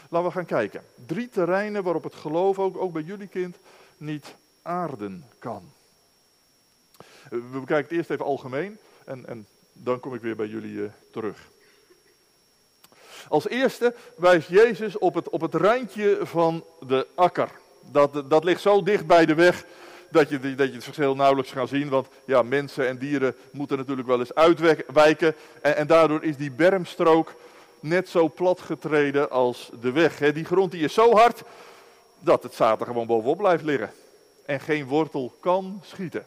Laten 0.09 0.27
we 0.27 0.33
gaan 0.33 0.45
kijken. 0.45 0.83
Drie 1.05 1.29
terreinen 1.29 1.83
waarop 1.83 2.03
het 2.03 2.15
geloof 2.15 2.59
ook, 2.59 2.77
ook 2.77 2.93
bij 2.93 3.01
jullie 3.01 3.27
kind 3.27 3.55
niet 3.97 4.35
aarden 4.61 5.25
kan. 5.39 5.71
We 7.29 7.37
bekijken 7.37 7.75
het 7.75 7.91
eerst 7.91 8.09
even 8.09 8.25
algemeen. 8.25 8.77
En, 9.05 9.25
en 9.25 9.47
dan 9.73 9.99
kom 9.99 10.13
ik 10.13 10.21
weer 10.21 10.35
bij 10.35 10.47
jullie 10.47 10.73
uh, 10.73 10.89
terug. 11.11 11.49
Als 13.27 13.47
eerste 13.47 13.93
wijst 14.17 14.49
Jezus 14.49 14.97
op 14.97 15.13
het, 15.13 15.29
op 15.29 15.41
het 15.41 15.53
randje 15.53 16.19
van 16.21 16.63
de 16.87 17.07
akker. 17.15 17.49
Dat, 17.91 18.23
dat 18.29 18.43
ligt 18.43 18.61
zo 18.61 18.83
dicht 18.83 19.07
bij 19.07 19.25
de 19.25 19.35
weg 19.35 19.65
dat 20.09 20.29
je, 20.29 20.55
dat 20.55 20.67
je 20.67 20.73
het 20.73 20.83
verschil 20.83 21.15
nauwelijks 21.15 21.51
gaat 21.51 21.69
zien. 21.69 21.89
Want 21.89 22.07
ja, 22.25 22.41
mensen 22.41 22.87
en 22.87 22.97
dieren 22.97 23.35
moeten 23.51 23.77
natuurlijk 23.77 24.07
wel 24.07 24.19
eens 24.19 24.35
uitwijken. 24.35 25.35
En, 25.61 25.75
en 25.75 25.87
daardoor 25.87 26.23
is 26.23 26.37
die 26.37 26.51
bermstrook 26.51 27.33
net 27.79 28.09
zo 28.09 28.29
plat 28.29 28.59
getreden 28.59 29.29
als 29.29 29.69
de 29.81 29.91
weg. 29.91 30.17
Die 30.17 30.45
grond 30.45 30.71
die 30.71 30.83
is 30.83 30.93
zo 30.93 31.11
hard 31.15 31.43
dat 32.19 32.43
het 32.43 32.53
zaad 32.53 32.79
er 32.79 32.85
gewoon 32.85 33.07
bovenop 33.07 33.37
blijft 33.37 33.63
liggen. 33.63 33.91
En 34.45 34.59
geen 34.59 34.85
wortel 34.85 35.37
kan 35.39 35.81
schieten. 35.83 36.25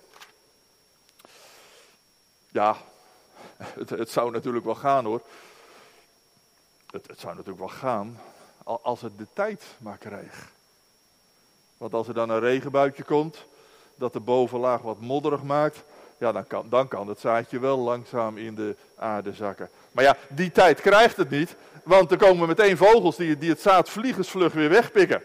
Ja, 2.48 2.76
het 3.88 4.10
zou 4.10 4.30
natuurlijk 4.30 4.64
wel 4.64 4.74
gaan 4.74 5.04
hoor. 5.04 5.22
Het, 6.90 7.06
zou 7.16 7.34
natuurlijk 7.34 7.58
wel 7.58 7.68
gaan 7.68 8.18
als 8.62 9.00
het 9.00 9.18
de 9.18 9.26
tijd 9.32 9.64
maar 9.78 9.98
kreeg. 9.98 10.52
Want 11.76 11.94
als 11.94 12.08
er 12.08 12.14
dan 12.14 12.30
een 12.30 12.40
regenbuitje 12.40 13.02
komt, 13.02 13.44
dat 13.94 14.12
de 14.12 14.20
bovenlaag 14.20 14.80
wat 14.80 15.00
modderig 15.00 15.42
maakt, 15.42 15.82
ja, 16.18 16.32
dan 16.32 16.46
kan, 16.46 16.66
dan 16.68 16.88
kan 16.88 17.08
het 17.08 17.20
zaadje 17.20 17.58
wel 17.58 17.78
langzaam 17.78 18.38
in 18.38 18.54
de 18.54 18.76
aarde 18.96 19.32
zakken. 19.32 19.70
Maar 19.92 20.04
ja, 20.04 20.16
die 20.28 20.50
tijd 20.50 20.80
krijgt 20.80 21.16
het 21.16 21.30
niet, 21.30 21.56
want 21.82 22.10
er 22.10 22.16
komen 22.16 22.48
meteen 22.48 22.76
vogels 22.76 23.16
die, 23.16 23.38
die 23.38 23.50
het 23.50 23.60
zaad 23.60 23.90
vliegensvlug 23.90 24.52
weer 24.52 24.68
wegpikken. 24.68 25.22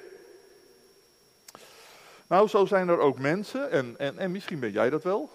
Nou, 2.28 2.48
zo 2.48 2.66
zijn 2.66 2.88
er 2.88 3.00
ook 3.00 3.20
mensen, 3.20 3.72
en, 3.72 3.96
en, 3.98 4.18
en 4.18 4.32
misschien 4.32 4.60
ben 4.60 4.72
jij 4.72 4.90
dat 4.90 5.04
wel. 5.04 5.30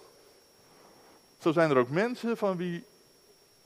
Zo 1.38 1.52
zijn 1.52 1.70
er 1.70 1.76
ook 1.76 1.90
mensen 1.90 2.37
van 2.37 2.56
wie 2.56 2.85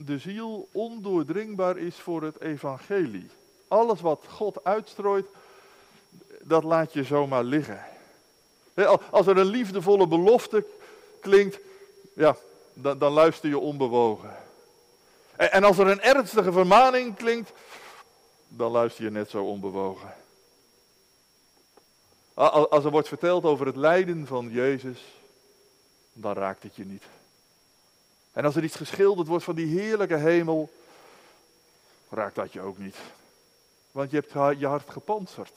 de 0.04 0.18
ziel 0.18 0.68
ondoordringbaar 0.72 1.78
is 1.78 1.96
voor 1.96 2.22
het 2.22 2.40
evangelie. 2.40 3.30
Alles 3.68 4.00
wat 4.00 4.24
God 4.28 4.64
uitstrooit, 4.64 5.26
dat 6.40 6.64
laat 6.64 6.92
je 6.92 7.04
zomaar 7.04 7.44
liggen. 7.44 7.84
Als 9.10 9.26
er 9.26 9.36
een 9.36 9.46
liefdevolle 9.46 10.06
belofte 10.06 10.64
klinkt, 11.20 11.58
ja, 12.14 12.36
dan, 12.74 13.12
luister 13.12 13.48
je 13.48 13.58
onbewogen. 13.58 14.36
En, 15.36 15.52
en 15.52 15.64
als 15.64 15.78
er 15.78 15.86
een 15.86 16.00
ernstige 16.00 16.52
vermaning 16.52 17.16
klinkt, 17.16 17.52
dan 18.48 18.70
luister 18.70 19.04
je 19.04 19.10
net 19.10 19.30
zo 19.30 19.44
onbewogen. 19.44 20.14
Als 22.34 22.84
er 22.84 22.90
wordt 22.90 23.08
verteld 23.08 23.44
over 23.44 23.66
het 23.66 23.76
lijden 23.76 24.26
van 24.26 24.50
Jezus, 24.50 24.98
dan 26.12 26.32
raakt 26.32 26.62
het 26.62 26.76
je 26.76 26.84
niet. 26.84 27.02
En 28.32 28.44
als 28.44 28.56
er 28.56 28.64
iets 28.64 28.76
geschilderd 28.76 29.28
wordt 29.28 29.44
van 29.44 29.54
die 29.54 29.80
heerlijke 29.80 30.16
hemel, 30.16 30.70
raakt 32.10 32.34
dat 32.34 32.52
je 32.52 32.60
ook 32.60 32.78
niet. 32.78 32.96
Want 33.90 34.10
je 34.10 34.16
hebt 34.16 34.58
je 34.58 34.66
hart 34.66 34.90
gepantserd 34.90 35.52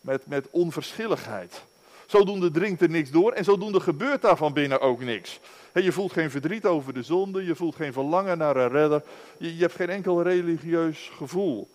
met, 0.00 0.26
met 0.26 0.50
onverschilligheid. 0.50 1.62
Zodoende 2.06 2.50
dringt 2.50 2.80
er 2.80 2.90
niks 2.90 3.10
door 3.10 3.32
en 3.32 3.44
zodoende 3.44 3.80
gebeurt 3.80 4.22
daar 4.22 4.36
van 4.36 4.52
binnen 4.52 4.80
ook 4.80 5.00
niks. 5.00 5.40
je 5.74 5.92
voelt 5.92 6.12
geen 6.12 6.30
verdriet 6.30 6.66
over 6.66 6.94
de 6.94 7.02
zonde, 7.02 7.44
je 7.44 7.54
voelt 7.54 7.76
geen 7.76 7.92
verlangen 7.92 8.38
naar 8.38 8.56
een 8.56 8.68
redder, 8.68 9.02
je, 9.36 9.56
hebt 9.56 9.74
geen 9.74 9.90
enkel 9.90 10.22
religieus 10.22 11.10
gevoel. 11.16 11.70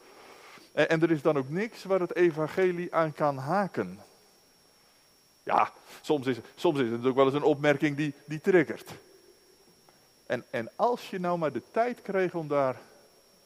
En, 0.71 0.89
en, 0.89 1.01
er 1.01 1.11
is 1.11 1.21
dan 1.21 1.37
ook 1.37 1.49
niks 1.49 1.83
waar 1.83 1.99
het 1.99 2.15
evangelie 2.15 2.93
aan 2.93 3.13
kan 3.13 3.37
haken. 3.37 3.99
Ja, 5.43 5.71
soms 6.01 6.27
is, 6.27 6.37
soms 6.55 6.75
is 6.75 6.81
het 6.81 6.91
natuurlijk 6.91 7.17
wel 7.17 7.25
eens 7.25 7.35
een 7.35 7.43
opmerking 7.43 7.97
die, 7.97 8.13
die 8.25 8.41
triggert. 8.41 8.91
En, 10.27 10.46
en 10.50 10.69
als 10.75 11.10
je 11.10 11.19
nou 11.19 11.38
maar 11.38 11.51
de 11.51 11.62
tijd 11.72 12.01
kreeg 12.01 12.34
om 12.34 12.48
daar 12.48 12.79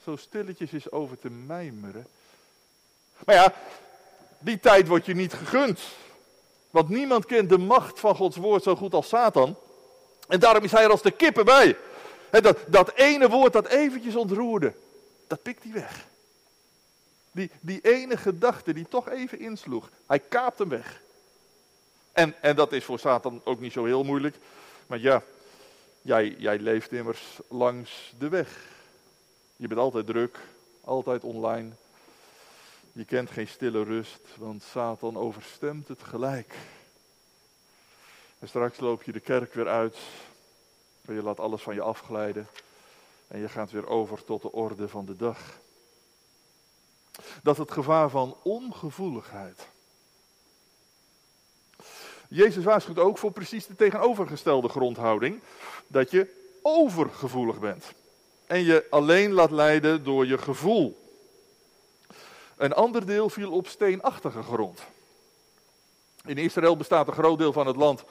zo 0.04 0.16
stilletjes 0.16 0.72
eens 0.72 0.92
over 0.92 1.20
te 1.20 1.30
mijmeren. 1.30 2.08
Maar 3.26 3.36
ja, 3.36 3.54
die 4.40 4.60
tijd 4.60 4.88
wordt 4.88 5.06
je 5.06 5.16
niet 5.16 5.34
gegund. 5.34 5.80
Want 6.70 6.90
niemand 6.90 7.26
kent 7.26 7.50
de 7.50 7.58
macht 7.58 8.00
van 8.00 8.16
Gods 8.16 8.38
woord 8.38 8.64
zo 8.64 8.76
goed 8.76 8.94
als 8.94 9.08
Satan. 9.08 9.56
En 10.28 10.40
daarom 10.40 10.64
is 10.64 10.72
hij 10.72 10.84
er 10.84 10.90
als 10.90 11.02
de 11.02 11.12
kippen 11.12 11.46
bij. 11.46 11.78
dat, 12.30 12.58
dat 12.68 12.94
ene 12.94 13.30
woord 13.30 13.54
dat 13.54 13.68
eventjes 13.68 14.16
ontroerde, 14.16 14.74
dat 15.28 15.42
pikt 15.42 15.64
hij 15.64 15.74
weg. 15.74 16.06
Die, 17.32 17.52
die 17.60 17.82
ene 17.82 18.18
gedachte 18.18 18.74
die 18.74 18.88
toch 18.90 19.10
even 19.10 19.40
insloeg, 19.40 19.90
hij 20.06 20.20
kaapt 20.20 20.60
hem 20.60 20.70
weg. 20.70 21.02
En, 22.12 22.36
en 22.42 22.56
dat 22.56 22.72
is 22.72 22.84
voor 22.84 23.00
Satan 23.00 23.42
ook 23.44 23.60
niet 23.60 23.72
zo 23.72 23.86
heel 23.86 24.04
moeilijk. 24.04 24.36
Maar 24.88 25.00
ja, 25.00 25.24
jij, 26.01 26.36
jij 26.38 26.60
leeft 26.60 26.91
immers 26.91 27.39
langs 27.48 28.13
de 28.17 28.29
weg. 28.29 28.70
Je 29.55 29.67
bent 29.67 29.79
altijd 29.79 30.05
druk, 30.05 30.39
altijd 30.84 31.24
online. 31.24 31.70
Je 32.91 33.05
kent 33.05 33.31
geen 33.31 33.48
stille 33.48 33.84
rust, 33.84 34.22
want 34.38 34.63
Satan 34.63 35.17
overstemt 35.17 35.88
het 35.88 36.03
gelijk. 36.03 36.55
En 38.39 38.48
straks 38.48 38.79
loop 38.79 39.03
je 39.03 39.12
de 39.12 39.20
kerk 39.20 39.53
weer 39.53 39.67
uit. 39.67 39.98
En 41.05 41.13
je 41.13 41.24
laat 41.24 41.39
alles 41.39 41.62
van 41.62 41.74
je 41.74 41.81
afglijden. 41.81 42.48
En 43.27 43.39
je 43.39 43.50
gaat 43.50 43.72
weer 43.72 43.88
over 43.88 44.24
tot 44.24 44.41
de 44.41 44.51
orde 44.51 44.88
van 44.88 45.05
de 45.05 45.15
dag. 45.15 45.60
Dat 47.43 47.58
het 47.58 47.72
gevaar 47.72 48.10
van 48.10 48.38
ongevoeligheid. 48.43 49.67
Jezus 52.34 52.64
waarschuwt 52.64 53.00
ook 53.00 53.18
voor 53.18 53.32
precies 53.32 53.66
de 53.66 53.76
tegenovergestelde 53.76 54.70
grondhouding. 54.70 55.40
Dat 55.88 56.12
je 56.12 56.28
overgevoelig 56.62 57.60
bent. 57.60 57.86
En 58.48 58.64
je 58.64 58.86
alleen 58.90 59.32
laat 59.32 59.52
leiden 59.52 60.04
door 60.04 60.26
je 60.26 60.38
gevoel. 60.38 60.98
Een 62.58 62.74
ander 62.74 63.06
deel 63.06 63.30
viel 63.30 63.52
op 63.52 63.68
steenachtige 63.68 64.42
grond. 64.42 64.80
In 66.26 66.38
Israël 66.38 66.78
bestaat 66.78 67.08
een 67.08 67.14
groot 67.14 67.38
deel 67.38 67.54
van 67.54 67.68
het 67.68 67.76
land 67.76 68.04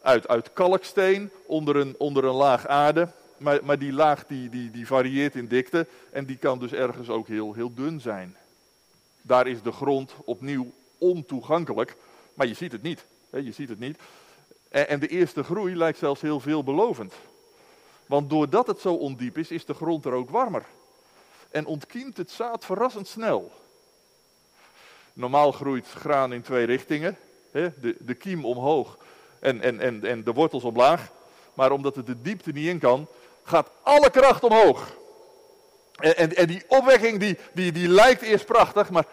uit, 0.00 0.28
uit 0.28 0.52
kalksteen 0.52 1.30
onder 1.46 1.76
een, 1.76 1.94
onder 1.98 2.24
een 2.24 2.34
laag 2.34 2.66
aarde. 2.66 3.08
Maar, 3.36 3.64
maar 3.64 3.78
die 3.78 3.92
laag 3.92 4.26
die, 4.26 4.48
die, 4.48 4.70
die 4.70 4.86
varieert 4.86 5.34
in 5.34 5.48
dikte 5.48 5.86
en 6.10 6.24
die 6.24 6.36
kan 6.36 6.58
dus 6.58 6.72
ergens 6.72 7.08
ook 7.08 7.28
heel, 7.28 7.52
heel 7.52 7.74
dun 7.74 8.00
zijn. 8.00 8.36
Daar 9.20 9.46
is 9.46 9.62
de 9.62 9.72
grond 9.72 10.12
opnieuw 10.24 10.72
ontoegankelijk, 10.98 11.96
maar 12.34 12.46
je 12.46 12.54
ziet 12.54 12.72
het 12.72 12.82
niet. 12.82 13.04
Je 13.40 13.52
ziet 13.52 13.68
het 13.68 13.78
niet. 13.78 13.98
En, 14.68 15.00
de 15.00 15.08
eerste 15.08 15.42
groei 15.42 15.76
lijkt 15.76 15.98
zelfs 15.98 16.20
heel 16.20 16.40
veelbelovend. 16.40 17.14
Want 18.06 18.30
doordat 18.30 18.66
het 18.66 18.80
zo 18.80 18.94
ondiep 18.94 19.38
is, 19.38 19.50
is 19.50 19.64
de 19.64 19.74
grond 19.74 20.04
er 20.04 20.12
ook 20.12 20.30
warmer. 20.30 20.64
En 21.50 21.66
ontkiemt 21.66 22.16
het 22.16 22.30
zaad 22.30 22.64
verrassend 22.64 23.08
snel. 23.08 23.52
Normaal 25.12 25.52
groeit 25.52 25.86
graan 25.86 26.32
in 26.32 26.42
twee 26.42 26.66
richtingen. 26.66 27.16
De, 27.50 27.96
de 27.98 28.14
kiem 28.14 28.44
omhoog 28.44 28.98
en, 29.38 29.60
en, 29.60 29.80
en, 29.80 30.04
en 30.04 30.24
de 30.24 30.32
wortels 30.32 30.64
omlaag. 30.64 31.10
Maar 31.54 31.72
omdat 31.72 31.96
het 31.96 32.06
de 32.06 32.22
diepte 32.22 32.50
niet 32.50 32.68
in 32.68 32.78
kan, 32.78 33.06
gaat 33.44 33.70
alle 33.82 34.10
kracht 34.10 34.44
omhoog. 34.44 34.96
En, 35.96 36.16
en, 36.16 36.36
en 36.36 36.46
die 36.46 36.64
opwekking 36.68 37.20
die, 37.20 37.38
die, 37.52 37.72
die 37.72 37.88
lijkt 37.88 38.22
eerst 38.22 38.46
prachtig, 38.46 38.90
maar 38.90 39.06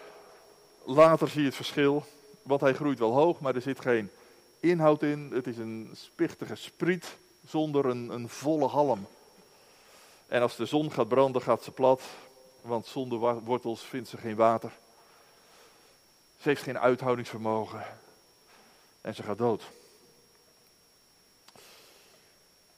later 0.84 1.28
zie 1.28 1.40
je 1.40 1.46
het 1.46 1.56
verschil. 1.56 2.04
Want 2.42 2.60
hij 2.60 2.74
groeit 2.74 2.98
wel 2.98 3.12
hoog, 3.12 3.40
maar 3.40 3.54
er 3.54 3.62
zit 3.62 3.80
geen 3.80 4.10
inhoud 4.60 5.02
in. 5.02 5.30
Het 5.34 5.46
is 5.46 5.58
een 5.58 5.90
spichtige 5.92 6.54
spriet 6.54 7.16
zonder 7.48 7.86
een, 7.86 8.08
een 8.08 8.28
volle 8.28 8.66
halm. 8.66 9.06
En 10.26 10.42
als 10.42 10.56
de 10.56 10.66
zon 10.66 10.92
gaat 10.92 11.08
branden, 11.08 11.42
gaat 11.42 11.62
ze 11.62 11.70
plat. 11.70 12.02
Want 12.60 12.86
zonder 12.86 13.42
wortels 13.44 13.82
vindt 13.82 14.08
ze 14.08 14.16
geen 14.16 14.36
water. 14.36 14.70
Ze 16.40 16.48
heeft 16.48 16.62
geen 16.62 16.78
uithoudingsvermogen. 16.78 17.84
En 19.00 19.14
ze 19.14 19.22
gaat 19.22 19.38
dood. 19.38 19.62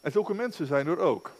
En 0.00 0.12
zulke 0.12 0.34
mensen 0.34 0.66
zijn 0.66 0.86
er 0.86 0.98
ook. 0.98 1.30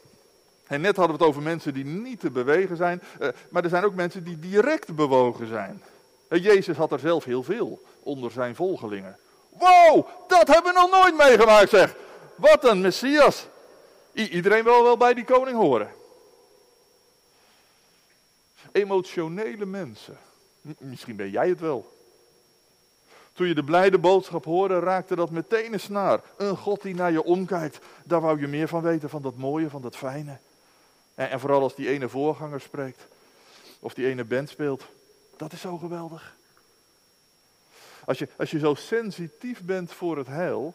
En 0.67 0.81
net 0.81 0.97
hadden 0.97 1.17
we 1.17 1.23
het 1.23 1.31
over 1.33 1.43
mensen 1.43 1.75
die 1.75 1.85
niet 1.85 2.21
te 2.21 2.31
bewegen 2.31 2.76
zijn. 2.76 3.02
Eh, 3.19 3.29
maar 3.50 3.64
er 3.64 3.71
zijn 3.71 3.85
ook 3.85 3.95
mensen 3.95 4.25
die 4.25 4.38
direct 4.38 4.95
bewogen 4.95 5.47
zijn. 5.47 5.83
En 6.29 6.41
Jezus 6.41 6.76
had 6.76 6.93
er 6.93 6.99
zelf 6.99 7.25
heel 7.25 7.43
veel 7.43 7.83
onder 8.02 8.30
zijn 8.30 8.54
volgelingen. 8.54 9.18
Wow, 9.49 10.06
dat 10.26 10.47
hebben 10.49 10.75
we 10.75 10.80
nog 10.80 10.90
nooit 10.90 11.16
meegemaakt 11.16 11.71
zeg. 11.71 11.94
Wat 12.35 12.64
een 12.64 12.80
Messias. 12.80 13.47
iedereen 14.12 14.64
wil 14.64 14.82
wel 14.82 14.97
bij 14.97 15.14
die 15.14 15.25
koning 15.25 15.56
horen. 15.56 15.90
Emotionele 18.73 19.66
mensen. 19.66 20.18
misschien 20.78 21.16
ben 21.16 21.30
jij 21.30 21.49
het 21.49 21.61
wel. 21.61 21.92
Toen 23.32 23.47
je 23.47 23.54
de 23.54 23.64
blijde 23.64 23.99
boodschap 23.99 24.44
hoorde, 24.44 24.78
raakte 24.78 25.16
dat 25.16 25.30
meteen 25.30 25.73
een 25.73 25.80
snaar. 25.80 26.21
Een 26.37 26.56
God 26.56 26.82
die 26.82 26.94
naar 26.94 27.12
je 27.12 27.25
omkijkt, 27.25 27.78
daar 28.04 28.21
wou 28.21 28.40
je 28.40 28.47
meer 28.47 28.68
van 28.68 28.82
weten, 28.82 29.11
van 29.11 29.23
dat 29.23 29.37
mooie, 29.37 29.71
van 29.71 29.82
dat 29.82 29.97
fijne. 29.97 30.38
En, 31.14 31.30
en 31.30 31.40
vooral 31.40 31.62
als 31.62 31.75
die 31.75 31.88
ene 31.88 32.09
voorganger 32.09 32.61
spreekt, 32.61 33.06
of 33.80 33.94
die 33.94 34.06
ene 34.06 34.25
band 34.25 34.49
speelt, 34.49 34.85
dat 35.37 35.52
is 35.52 35.61
zo 35.61 35.76
geweldig. 35.76 36.35
Als 38.04 38.18
je, 38.18 38.28
als 38.37 38.50
je 38.50 38.59
zo 38.59 38.75
sensitief 38.75 39.62
bent 39.62 39.92
voor 39.92 40.16
het 40.16 40.26
heil, 40.26 40.75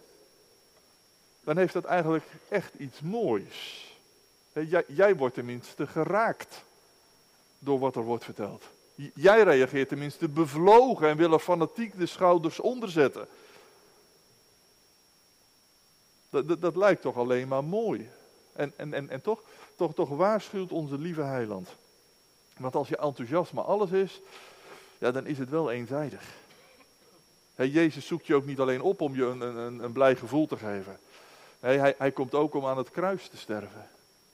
dan 1.43 1.57
heeft 1.57 1.74
dat 1.74 1.86
eigenlijk 1.86 2.25
echt 2.50 2.74
iets 2.74 3.01
moois. 3.01 3.86
Jij, 4.53 4.84
jij 4.88 5.15
wordt 5.15 5.36
tenminste 5.36 5.88
geraakt 5.88 6.63
door 7.60 7.79
wat 7.79 7.96
er 7.96 8.03
wordt 8.03 8.24
verteld. 8.24 8.65
Jij 9.13 9.43
reageert 9.43 9.89
tenminste 9.89 10.29
bevlogen 10.29 11.10
en 11.10 11.17
wil 11.17 11.34
er 11.34 11.39
fanatiek 11.39 11.98
de 11.98 12.05
schouders 12.05 12.60
onder 12.60 12.89
zetten. 12.89 13.27
Dat, 16.29 16.62
dat, 16.62 16.75
lijkt 16.75 17.01
toch 17.01 17.15
alleen 17.15 17.48
maar 17.48 17.63
mooi. 17.63 18.10
En, 18.53 18.74
en, 18.75 18.93
en, 18.93 19.10
en 19.10 19.22
toch, 19.22 19.41
toch, 19.75 19.93
toch 19.93 20.10
waarschuwt 20.10 20.72
onze 20.72 20.98
lieve 20.98 21.22
heiland. 21.22 21.69
Want 22.57 22.75
als 22.75 22.88
je 22.88 22.98
enthousiasme 22.98 23.62
alles 23.62 23.91
is, 23.91 24.22
ja, 24.98 25.12
dan 25.12 25.25
is 25.25 25.38
het 25.38 25.50
wel 25.50 25.72
eenzijdig. 25.72 26.36
Jezus 27.66 28.08
zoekt 28.08 28.28
je 28.28 28.36
ook 28.36 28.46
niet 28.46 28.60
alleen 28.60 28.82
op 28.82 29.02
om 29.02 29.16
je 29.16 29.26
een, 29.26 29.42
een, 29.42 29.84
een 29.84 29.92
blij 29.92 30.16
gevoel 30.16 30.48
te 30.48 30.58
geven. 30.58 31.00
Hij, 31.60 31.96
hij 31.98 32.12
komt 32.12 32.34
ook 32.34 32.54
om 32.54 32.66
aan 32.66 32.78
het 32.78 32.92
kruis 32.92 33.28
te 33.28 33.38
sterven. 33.38 33.88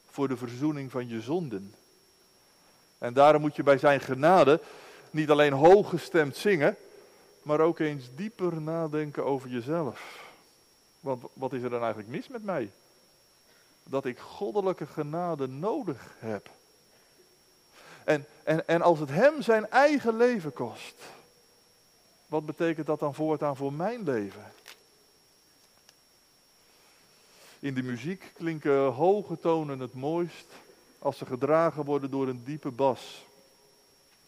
Voor 0.09 0.27
de 0.27 0.37
verzoening 0.37 0.91
van 0.91 1.07
je 1.07 1.21
zonden. 1.21 1.73
En 2.97 3.13
daarom 3.13 3.41
moet 3.41 3.55
je 3.55 3.63
bij 3.63 3.77
zijn 3.77 4.01
genade 4.01 4.61
niet 5.11 5.29
alleen 5.29 5.53
hooggestemd 5.53 6.35
zingen, 6.35 6.77
maar 7.41 7.59
ook 7.59 7.79
eens 7.79 8.09
dieper 8.15 8.61
nadenken 8.61 9.25
over 9.25 9.49
jezelf. 9.49 10.21
Want 10.99 11.23
wat 11.33 11.53
is 11.53 11.61
er 11.61 11.69
dan 11.69 11.79
eigenlijk 11.79 12.09
mis 12.09 12.27
met 12.27 12.43
mij? 12.43 12.71
Dat 13.83 14.05
ik 14.05 14.19
goddelijke 14.19 14.85
genade 14.85 15.47
nodig 15.47 16.15
heb. 16.17 16.49
En, 18.03 18.25
en, 18.43 18.67
en 18.67 18.81
als 18.81 18.99
het 18.99 19.09
hem 19.09 19.41
zijn 19.41 19.69
eigen 19.69 20.17
leven 20.17 20.53
kost, 20.53 20.95
wat 22.33 22.45
betekent 22.45 22.85
dat 22.85 22.99
dan 22.99 23.13
voortaan 23.13 23.55
voor 23.55 23.73
mijn 23.73 24.03
leven? 24.03 24.53
In 27.59 27.73
de 27.73 27.83
muziek 27.83 28.31
klinken 28.33 28.91
hoge 28.91 29.39
tonen 29.39 29.79
het 29.79 29.93
mooist 29.93 30.45
als 30.99 31.17
ze 31.17 31.25
gedragen 31.25 31.85
worden 31.85 32.11
door 32.11 32.27
een 32.27 32.43
diepe 32.43 32.71
bas. 32.71 33.25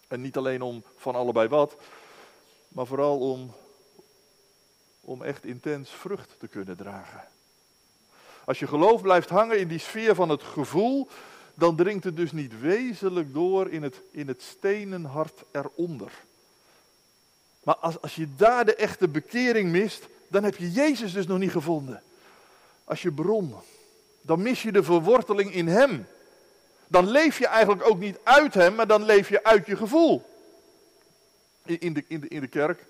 En 0.07 0.21
niet 0.21 0.37
alleen 0.37 0.61
om 0.61 0.83
van 0.97 1.15
allebei 1.15 1.47
wat, 1.47 1.75
maar 2.67 2.85
vooral 2.85 3.19
om, 3.19 3.53
om 5.01 5.23
echt 5.23 5.45
intens 5.45 5.89
vrucht 5.89 6.35
te 6.39 6.47
kunnen 6.47 6.77
dragen. 6.77 7.27
Als 8.45 8.59
je 8.59 8.67
geloof 8.67 9.01
blijft 9.01 9.29
hangen 9.29 9.59
in 9.59 9.67
die 9.67 9.79
sfeer 9.79 10.15
van 10.15 10.29
het 10.29 10.43
gevoel, 10.43 11.07
dan 11.53 11.75
dringt 11.75 12.03
het 12.03 12.15
dus 12.15 12.31
niet 12.31 12.59
wezenlijk 12.59 13.33
door 13.33 13.69
in 13.69 13.83
het, 13.83 14.01
in 14.11 14.27
het 14.27 14.41
stenen 14.41 15.05
hart 15.05 15.43
eronder. 15.51 16.11
Maar 17.65 17.75
als, 17.75 18.01
als 18.01 18.15
je 18.15 18.35
daar 18.35 18.65
de 18.65 18.75
echte 18.75 19.07
bekering 19.07 19.71
mist, 19.71 20.07
dan 20.27 20.43
heb 20.43 20.55
je 20.55 20.71
Jezus 20.71 21.13
dus 21.13 21.27
nog 21.27 21.39
niet 21.39 21.51
gevonden. 21.51 22.03
Als 22.83 23.01
je 23.01 23.11
bron, 23.11 23.55
dan 24.21 24.41
mis 24.41 24.63
je 24.63 24.71
de 24.71 24.83
verworteling 24.83 25.53
in 25.53 25.67
Hem. 25.67 26.07
Dan 26.87 27.07
leef 27.07 27.37
je 27.37 27.47
eigenlijk 27.47 27.89
ook 27.89 27.99
niet 27.99 28.17
uit 28.23 28.53
Hem, 28.53 28.75
maar 28.75 28.87
dan 28.87 29.03
leef 29.03 29.29
je 29.29 29.43
uit 29.43 29.65
je 29.65 29.75
gevoel. 29.75 30.25
In 31.63 31.93
de, 31.93 32.03
in 32.07 32.19
de, 32.19 32.27
in 32.27 32.39
de 32.39 32.47
kerk 32.47 32.85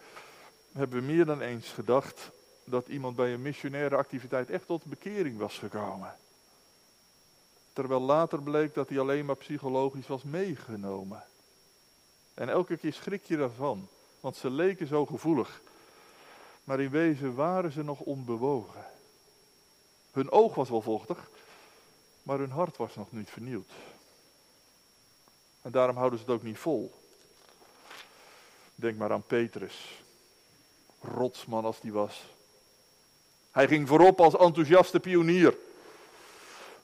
hebben 0.72 1.00
we 1.00 1.06
meer 1.06 1.26
dan 1.26 1.42
eens 1.42 1.70
gedacht 1.70 2.32
dat 2.64 2.88
iemand 2.88 3.16
bij 3.16 3.34
een 3.34 3.42
missionaire 3.42 3.96
activiteit 3.96 4.50
echt 4.50 4.68
tot 4.68 4.86
bekering 4.86 5.38
was 5.38 5.58
gekomen. 5.58 6.16
Terwijl 7.74 8.02
later 8.02 8.42
bleek 8.42 8.74
dat 8.74 8.90
hij 8.90 9.00
alleen 9.00 9.26
maar 9.26 9.36
psychologisch 9.36 10.08
was 10.08 10.24
meegenomen. 10.24 11.24
En 12.34 12.50
elke 12.50 12.78
keer 12.78 12.94
schrik 12.94 13.24
je 13.24 13.38
daarvan, 13.38 13.88
want 14.26 14.38
ze 14.38 14.50
leken 14.50 14.88
zo 14.88 15.06
gevoelig. 15.06 15.62
Maar 16.64 16.80
in 16.80 16.90
wezen 16.90 17.36
waren 17.36 17.72
ze 17.72 17.84
nog 17.84 18.00
onbewogen. 18.00 18.86
Hun 20.12 20.32
oog 20.32 20.56
was 20.56 20.70
wel 20.70 20.82
vochtig, 20.82 21.30
maar 22.24 22.38
hun 22.38 22.52
hart 22.52 22.78
was 22.78 22.96
nog 22.96 23.12
niet 23.12 23.30
vernieuwd. 23.30 23.72
En 25.62 25.72
daarom 25.72 25.96
houden 25.96 26.20
ze 26.20 26.26
het 26.26 26.34
ook 26.34 26.44
niet 26.44 26.58
vol. 26.58 26.94
Denk 28.76 28.98
maar 28.98 29.12
aan 29.12 29.26
Petrus. 29.26 30.04
Rotsman 31.02 31.66
als 31.66 31.80
die 31.80 31.94
was. 31.94 32.26
Hij 33.52 33.68
ging 33.68 33.88
voorop 33.88 34.22
als 34.22 34.38
enthousiaste 34.38 35.00
pionier 35.00 35.58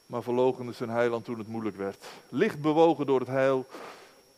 maar 0.06 0.24
verloochende 0.24 0.74
zijn 0.74 0.90
heiland 0.90 1.26
toen 1.26 1.38
het 1.38 1.48
moeilijk 1.48 1.78
werd. 1.78 2.06
Licht 2.30 2.62
bewogen 2.62 3.06
door 3.06 3.20
het 3.20 3.28
heil, 3.28 3.66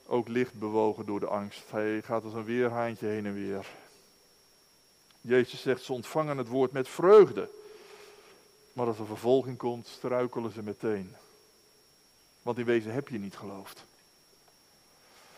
ook 0.05 0.27
licht 0.27 0.53
bewogen 0.53 1.05
door 1.05 1.19
de 1.19 1.27
angst. 1.27 1.71
Hij 1.71 2.01
gaat 2.01 2.23
als 2.23 2.33
een 2.33 2.45
weerhaantje 2.45 3.07
heen 3.07 3.25
en 3.25 3.33
weer. 3.33 3.67
Jezus 5.21 5.61
zegt, 5.61 5.83
ze 5.83 5.93
ontvangen 5.93 6.37
het 6.37 6.47
woord 6.47 6.71
met 6.71 6.87
vreugde. 6.89 7.49
Maar 8.73 8.87
als 8.87 8.99
er 8.99 9.05
vervolging 9.05 9.57
komt, 9.57 9.87
struikelen 9.87 10.51
ze 10.51 10.63
meteen. 10.63 11.15
Want 12.41 12.57
in 12.57 12.65
wezen 12.65 12.93
heb 12.93 13.07
je 13.07 13.19
niet 13.19 13.35
geloofd. 13.35 13.85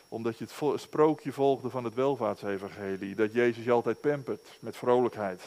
Omdat 0.07 0.37
je 0.37 0.45
het 0.45 0.81
sprookje 0.81 1.31
volgde 1.31 1.69
van 1.69 1.83
het 1.83 1.93
welvaartsevangelie. 1.93 3.15
Dat 3.15 3.33
Jezus 3.33 3.63
je 3.63 3.71
altijd 3.71 4.01
pampert 4.01 4.47
met 4.59 4.77
vrolijkheid. 4.77 5.41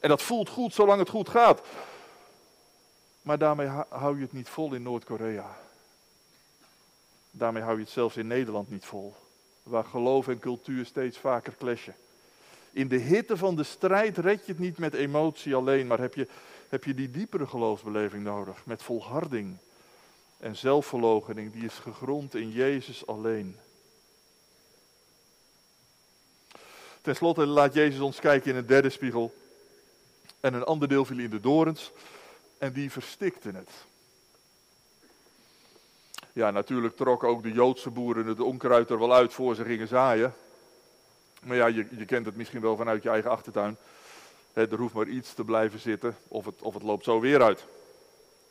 En 0.00 0.08
dat 0.08 0.22
voelt 0.22 0.48
goed 0.48 0.74
zolang 0.74 0.98
het 0.98 1.08
goed 1.08 1.28
gaat. 1.28 1.62
Maar 3.22 3.38
daarmee 3.38 3.66
hou 3.88 4.16
je 4.16 4.22
het 4.22 4.32
niet 4.32 4.48
vol 4.48 4.74
in 4.74 4.82
Noord-Korea. 4.82 5.56
Daarmee 7.34 7.62
hou 7.62 7.76
je 7.76 7.82
het 7.82 7.92
zelfs 7.92 8.16
in 8.16 8.26
Nederland 8.26 8.70
niet 8.70 8.84
vol. 8.84 9.14
Waar 9.62 9.84
geloof 9.84 10.28
en 10.28 10.38
cultuur 10.38 10.86
steeds 10.86 11.18
vaker 11.18 11.54
clashen. 11.58 11.94
In 12.72 12.88
de 12.88 12.96
hitte 12.96 13.36
van 13.36 13.56
de 13.56 13.62
strijd 13.62 14.18
red 14.18 14.46
je 14.46 14.52
het 14.52 14.60
niet 14.60 14.78
met 14.78 14.94
emotie 14.94 15.54
alleen, 15.54 15.86
maar 15.86 15.98
heb 15.98 16.14
je, 16.14 16.28
heb 16.68 16.84
je 16.84 16.94
die 16.94 17.10
diepere 17.10 17.46
geloofsbeleving 17.46 18.22
nodig. 18.24 18.66
Met 18.66 18.82
volharding 18.82 19.56
en 20.38 20.56
zelfverloochening, 20.56 21.52
die 21.52 21.64
is 21.64 21.74
gegrond 21.74 22.34
in 22.34 22.50
Jezus 22.50 23.06
alleen. 23.06 23.56
Ten 27.02 27.16
slotte 27.16 27.46
laat 27.46 27.74
Jezus 27.74 28.00
ons 28.00 28.18
kijken 28.18 28.50
in 28.50 28.56
een 28.56 28.66
derde 28.66 28.90
spiegel. 28.90 29.34
En 30.40 30.54
een 30.54 30.64
ander 30.64 30.88
deel 30.88 31.04
viel 31.04 31.18
in 31.18 31.30
de 31.30 31.40
dorens 31.40 31.92
en 32.58 32.72
die 32.72 32.90
verstikten 32.90 33.54
het. 33.54 33.70
Ja, 36.32 36.50
natuurlijk 36.50 36.96
trokken 36.96 37.28
ook 37.28 37.42
de 37.42 37.52
Joodse 37.52 37.90
boeren 37.90 38.26
het 38.26 38.40
onkruid 38.40 38.90
er 38.90 38.98
wel 38.98 39.14
uit 39.14 39.32
voor 39.32 39.54
ze 39.54 39.64
gingen 39.64 39.88
zaaien. 39.88 40.34
Maar 41.42 41.56
ja, 41.56 41.66
je, 41.66 41.86
je 41.96 42.04
kent 42.04 42.26
het 42.26 42.36
misschien 42.36 42.60
wel 42.60 42.76
vanuit 42.76 43.02
je 43.02 43.08
eigen 43.08 43.30
achtertuin. 43.30 43.76
er 44.52 44.78
hoeft 44.78 44.94
maar 44.94 45.06
iets 45.06 45.34
te 45.34 45.44
blijven 45.44 45.78
zitten 45.78 46.16
of 46.28 46.44
het, 46.44 46.62
of 46.62 46.74
het 46.74 46.82
loopt 46.82 47.04
zo 47.04 47.20
weer 47.20 47.42
uit. 47.42 47.64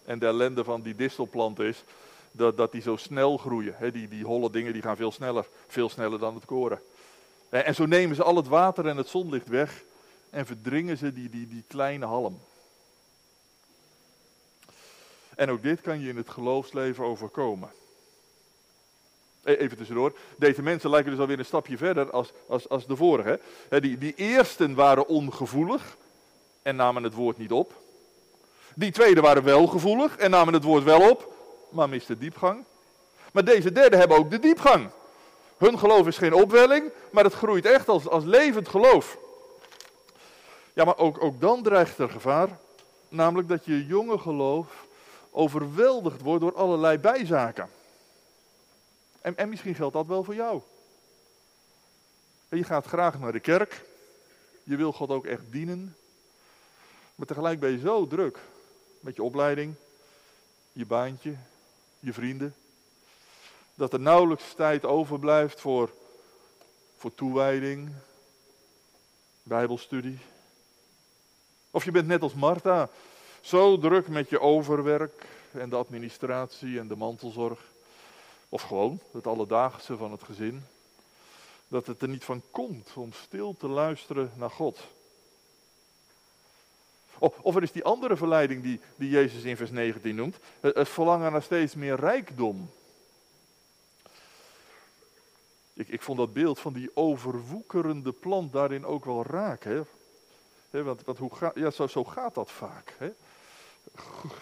En 0.05 0.19
de 0.19 0.25
ellende 0.25 0.63
van 0.63 0.81
die 0.81 0.95
distelplanten 0.95 1.65
is 1.65 1.83
dat, 2.31 2.57
dat 2.57 2.71
die 2.71 2.81
zo 2.81 2.95
snel 2.95 3.37
groeien. 3.37 3.75
die, 3.91 4.07
die 4.07 4.25
holle 4.25 4.49
dingen 4.49 4.73
die 4.73 4.81
gaan 4.81 4.95
veel 4.95 5.11
sneller, 5.11 5.45
veel 5.67 5.89
sneller 5.89 6.19
dan 6.19 6.35
het 6.35 6.45
koren. 6.45 6.81
En, 7.49 7.65
en 7.65 7.75
zo 7.75 7.85
nemen 7.85 8.15
ze 8.15 8.23
al 8.23 8.35
het 8.35 8.47
water 8.47 8.87
en 8.87 8.97
het 8.97 9.07
zonlicht 9.07 9.47
weg 9.47 9.83
en 10.29 10.45
verdringen 10.45 10.97
ze 10.97 11.13
die, 11.13 11.29
die, 11.29 11.47
die 11.47 11.63
kleine 11.67 12.05
halm. 12.05 12.39
En 15.41 15.51
ook 15.51 15.61
dit 15.61 15.81
kan 15.81 15.99
je 15.99 16.09
in 16.09 16.17
het 16.17 16.29
geloofsleven 16.29 17.03
overkomen. 17.03 17.71
E, 19.43 19.53
even 19.53 19.77
tussendoor. 19.77 20.13
Deze 20.35 20.61
mensen 20.61 20.89
lijken 20.89 21.11
dus 21.11 21.19
alweer 21.19 21.39
een 21.39 21.45
stapje 21.45 21.77
verder 21.77 22.11
als, 22.11 22.31
als, 22.47 22.69
als 22.69 22.85
de 22.85 22.95
vorige. 22.95 23.39
Die, 23.69 23.97
die 23.97 24.13
eersten 24.15 24.75
waren 24.75 25.07
ongevoelig 25.07 25.97
en 26.61 26.75
namen 26.75 27.03
het 27.03 27.13
woord 27.13 27.37
niet 27.37 27.51
op. 27.51 27.73
Die 28.75 28.91
tweede 28.91 29.21
waren 29.21 29.43
wel 29.43 29.67
gevoelig 29.67 30.17
en 30.17 30.29
namen 30.29 30.53
het 30.53 30.63
woord 30.63 30.83
wel 30.83 31.09
op, 31.09 31.33
maar 31.69 31.89
misten 31.89 32.19
diepgang. 32.19 32.63
Maar 33.33 33.45
deze 33.45 33.71
derde 33.71 33.97
hebben 33.97 34.17
ook 34.17 34.29
de 34.29 34.39
diepgang. 34.39 34.89
Hun 35.57 35.79
geloof 35.79 36.07
is 36.07 36.17
geen 36.17 36.33
opwelling, 36.33 36.91
maar 37.11 37.23
het 37.23 37.33
groeit 37.33 37.65
echt 37.65 37.87
als, 37.87 38.07
als 38.07 38.23
levend 38.23 38.69
geloof. 38.69 39.17
Ja, 40.73 40.85
maar 40.85 40.97
ook, 40.97 41.23
ook 41.23 41.41
dan 41.41 41.63
dreigt 41.63 41.97
er 41.97 42.09
gevaar. 42.09 42.59
Namelijk 43.09 43.47
dat 43.47 43.65
je 43.65 43.85
jonge 43.85 44.17
geloof 44.17 44.89
overweldigd 45.31 46.21
wordt 46.21 46.41
door 46.41 46.55
allerlei 46.55 46.97
bijzaken. 46.97 47.69
En, 49.21 49.37
en 49.37 49.49
misschien 49.49 49.75
geldt 49.75 49.93
dat 49.93 50.07
wel 50.07 50.23
voor 50.23 50.35
jou. 50.35 50.61
je 52.49 52.63
gaat 52.63 52.85
graag 52.85 53.19
naar 53.19 53.31
de 53.31 53.39
kerk. 53.39 53.85
Je 54.63 54.75
wil 54.75 54.91
God 54.91 55.09
ook 55.09 55.25
echt 55.25 55.51
dienen. 55.51 55.95
Maar 57.15 57.27
tegelijk 57.27 57.59
ben 57.59 57.71
je 57.71 57.79
zo 57.79 58.07
druk 58.07 58.39
met 58.99 59.15
je 59.15 59.23
opleiding, 59.23 59.75
je 60.71 60.85
baantje, 60.85 61.35
je 61.99 62.13
vrienden. 62.13 62.55
Dat 63.75 63.93
er 63.93 63.99
nauwelijks 63.99 64.53
tijd 64.53 64.85
overblijft 64.85 65.61
voor, 65.61 65.93
voor 66.97 67.15
toewijding, 67.15 67.93
bijbelstudie. 69.43 70.19
Of 71.71 71.85
je 71.85 71.91
bent 71.91 72.07
net 72.07 72.21
als 72.21 72.33
Martha, 72.33 72.89
zo 73.41 73.77
druk 73.77 74.07
met 74.07 74.29
je 74.29 74.39
overwerk 74.39 75.25
en 75.51 75.69
de 75.69 75.75
administratie 75.75 76.79
en 76.79 76.87
de 76.87 76.95
mantelzorg. 76.95 77.59
Of 78.49 78.61
gewoon 78.61 78.99
het 79.11 79.27
alledaagse 79.27 79.97
van 79.97 80.11
het 80.11 80.23
gezin. 80.23 80.63
Dat 81.67 81.87
het 81.87 82.01
er 82.01 82.07
niet 82.07 82.23
van 82.23 82.41
komt 82.51 82.89
om 82.95 83.13
stil 83.13 83.55
te 83.57 83.67
luisteren 83.67 84.31
naar 84.35 84.51
God. 84.51 84.79
Of, 87.17 87.55
er 87.55 87.63
is 87.63 87.71
die 87.71 87.83
andere 87.83 88.17
verleiding 88.17 88.63
die, 88.63 88.79
die 88.95 89.09
Jezus 89.09 89.43
in 89.43 89.57
vers 89.57 89.71
19 89.71 90.15
noemt. 90.15 90.37
Het 90.59 90.89
verlangen 90.89 91.31
naar 91.31 91.41
steeds 91.41 91.75
meer 91.75 91.95
rijkdom. 91.95 92.69
Ik, 95.73 95.87
ik 95.87 96.01
vond 96.01 96.17
dat 96.17 96.33
beeld 96.33 96.59
van 96.59 96.73
die 96.73 96.91
overwoekerende 96.93 98.11
plant 98.11 98.53
daarin 98.53 98.85
ook 98.85 99.05
wel 99.05 99.25
raak. 99.25 99.63
Hè? 99.63 99.81
Want, 100.71 101.17
hoe 101.17 101.51
ja, 101.55 101.69
zo, 101.69 102.03
gaat 102.03 102.35
dat 102.35 102.51
vaak. 102.51 102.93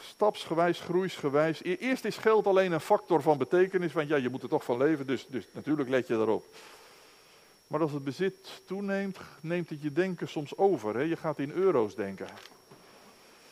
Stapsgewijs, 0.01 0.79
groeisgewijs. 0.79 1.63
E-, 1.63 1.73
eerst 1.73 2.05
is 2.05 2.17
geld 2.17 2.47
alleen 2.47 2.71
een 2.71 2.79
factor 2.79 3.21
van 3.21 3.37
betekenis, 3.37 3.93
want 3.93 4.07
ja, 4.07 4.15
je 4.15 4.29
moet 4.29 4.43
er 4.43 4.49
toch 4.49 4.63
van 4.63 4.77
leven, 4.77 5.07
dus, 5.07 5.27
dus 5.27 5.47
natuurlijk 5.51 5.89
let 5.89 6.07
je 6.07 6.15
daarop. 6.15 6.45
Maar 7.67 7.81
als 7.81 7.91
het 7.91 8.03
bezit 8.03 8.61
toeneemt, 8.65 9.17
neemt 9.41 9.69
het 9.69 9.81
je 9.81 9.91
denken 9.91 10.27
soms 10.27 10.57
over. 10.57 11.05
Je 11.05 11.15
gaat 11.15 11.39
in 11.39 11.51
euro's 11.51 11.95
denken. 11.95 12.27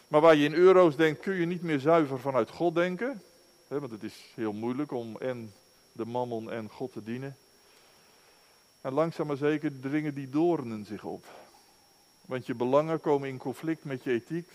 Maar 0.08 0.22
waar 0.22 0.36
je 0.36 0.46
in 0.46 0.54
euro's 0.54 0.96
denkt, 0.96 1.22
kun 1.22 1.34
je 1.34 1.46
niet 1.46 1.62
meer 1.62 1.80
zuiver 1.80 2.20
vanuit 2.20 2.50
God 2.50 2.76
denken. 2.76 3.22
Want 3.68 3.92
het 3.92 4.04
is 4.04 4.32
heel 4.34 4.54
moeilijk 4.54 4.92
om 4.92 5.18
en 5.18 5.54
de 5.92 6.06
mammon 6.06 6.52
en 6.52 6.70
God 6.70 6.92
te 6.94 7.04
dienen. 7.04 7.38
En 8.82 8.94
langzaam 8.94 9.28
maar 9.28 9.38
zeker 9.38 9.80
dringen 9.80 10.14
die 10.14 10.30
doornen 10.30 10.86
zich 10.86 11.04
op. 11.04 11.26
Want 12.28 12.46
je 12.46 12.56
belangen 12.56 13.02
komen 13.02 13.30
in 13.30 13.38
conflict 13.38 13.84
met 13.84 14.04
je 14.04 14.12
ethiek. 14.12 14.50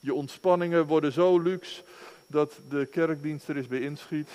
Je 0.00 0.14
ontspanningen 0.14 0.86
worden 0.86 1.12
zo 1.12 1.38
luxe 1.38 1.84
dat 2.26 2.60
de 2.68 2.86
kerkdienst 2.86 3.48
er 3.48 3.56
is 3.56 3.66
bij 3.66 3.80
inschiet. 3.80 4.28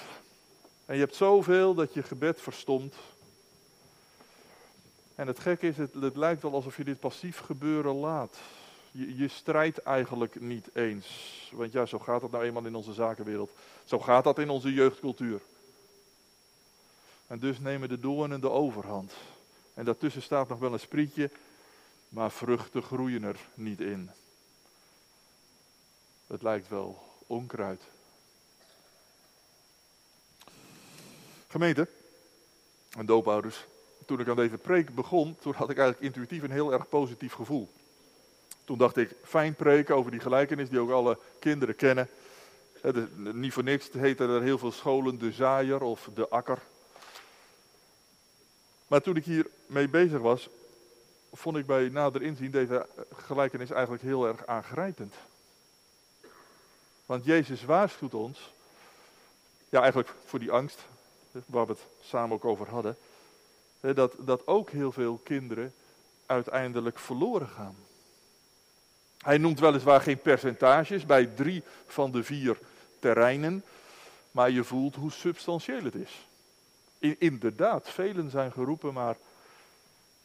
En 0.85 0.95
je 0.95 1.01
hebt 1.01 1.15
zoveel 1.15 1.73
dat 1.73 1.93
je 1.93 2.03
gebed 2.03 2.41
verstomt. 2.41 2.95
En 5.15 5.27
het 5.27 5.39
gekke 5.39 5.67
is, 5.67 5.77
het, 5.77 6.15
lijkt 6.15 6.41
wel 6.41 6.53
alsof 6.53 6.77
je 6.77 6.83
dit 6.83 6.99
passief 6.99 7.39
gebeuren 7.39 7.95
laat. 7.95 8.37
Je, 8.91 9.17
je 9.17 9.27
strijdt 9.27 9.77
eigenlijk 9.77 10.41
niet 10.41 10.69
eens. 10.73 11.07
Want 11.53 11.71
ja, 11.71 11.85
zo 11.85 11.99
gaat 11.99 12.21
het 12.21 12.31
nou 12.31 12.43
eenmaal 12.43 12.65
in 12.65 12.75
onze 12.75 12.93
zakenwereld. 12.93 13.51
Zo 13.83 13.99
gaat 13.99 14.23
dat 14.23 14.39
in 14.39 14.49
onze 14.49 14.73
jeugdcultuur. 14.73 15.41
En 17.27 17.39
dus 17.39 17.59
nemen 17.59 17.89
de 17.89 17.99
doornen 17.99 18.41
de 18.41 18.49
overhand. 18.49 19.13
En 19.73 19.85
daartussen 19.85 20.21
staat 20.21 20.49
nog 20.49 20.59
wel 20.59 20.73
een 20.73 20.79
sprietje, 20.79 21.29
maar 22.13 22.31
vruchten 22.31 22.83
groeien 22.83 23.23
er 23.23 23.39
niet 23.53 23.81
in. 23.81 24.09
Het 26.27 26.41
lijkt 26.41 26.69
wel 26.69 27.03
onkruid. 27.27 27.81
Gemeente 31.47 31.87
en 32.97 33.05
doopouders, 33.05 33.65
toen 34.05 34.19
ik 34.19 34.27
aan 34.27 34.35
deze 34.35 34.57
preek 34.57 34.95
begon, 34.95 35.35
toen 35.39 35.53
had 35.53 35.69
ik 35.69 35.77
eigenlijk 35.77 36.05
intuïtief 36.05 36.43
een 36.43 36.51
heel 36.51 36.73
erg 36.73 36.89
positief 36.89 37.33
gevoel. 37.33 37.69
Toen 38.65 38.77
dacht 38.77 38.97
ik, 38.97 39.15
fijn 39.23 39.55
preken 39.55 39.95
over 39.95 40.11
die 40.11 40.19
gelijkenis 40.19 40.69
die 40.69 40.79
ook 40.79 40.91
alle 40.91 41.19
kinderen 41.39 41.75
kennen. 41.75 42.09
niet 43.15 43.53
voor 43.53 43.63
niks 43.63 43.89
heten 43.91 44.29
er 44.29 44.41
heel 44.41 44.57
veel 44.57 44.71
scholen 44.71 45.19
de 45.19 45.31
zaaier 45.31 45.81
of 45.81 46.09
de 46.13 46.29
akker. 46.29 46.61
Maar 48.87 49.01
toen 49.01 49.15
ik 49.15 49.25
hier 49.25 49.47
mee 49.65 49.89
bezig 49.89 50.19
was, 50.19 50.49
vond 51.33 51.57
ik 51.57 51.65
bij 51.65 51.89
nader 51.89 52.21
inzien 52.21 52.51
deze 52.51 52.87
gelijkenis 53.15 53.71
eigenlijk 53.71 54.03
heel 54.03 54.27
erg 54.27 54.45
aangrijpend. 54.45 55.15
Want 57.05 57.25
Jezus 57.25 57.63
waarschuwt 57.63 58.13
ons, 58.13 58.51
ja 59.69 59.81
eigenlijk 59.81 60.13
voor 60.25 60.39
die 60.39 60.51
angst, 60.51 60.79
waar 61.45 61.65
we 61.65 61.71
het 61.71 61.81
samen 62.01 62.35
ook 62.35 62.45
over 62.45 62.69
hadden, 62.69 62.97
dat, 63.79 64.15
dat 64.19 64.47
ook 64.47 64.69
heel 64.69 64.91
veel 64.91 65.19
kinderen 65.23 65.73
uiteindelijk 66.25 66.99
verloren 66.99 67.47
gaan. 67.47 67.75
Hij 69.17 69.37
noemt 69.37 69.59
weliswaar 69.59 70.01
geen 70.01 70.19
percentages 70.19 71.05
bij 71.05 71.25
drie 71.25 71.63
van 71.87 72.11
de 72.11 72.23
vier 72.23 72.57
terreinen, 72.99 73.63
maar 74.31 74.49
je 74.49 74.63
voelt 74.63 74.95
hoe 74.95 75.11
substantieel 75.11 75.83
het 75.83 75.95
is. 75.95 76.27
inderdaad, 77.17 77.89
velen 77.89 78.29
zijn 78.29 78.51
geroepen, 78.51 78.93
maar 78.93 79.15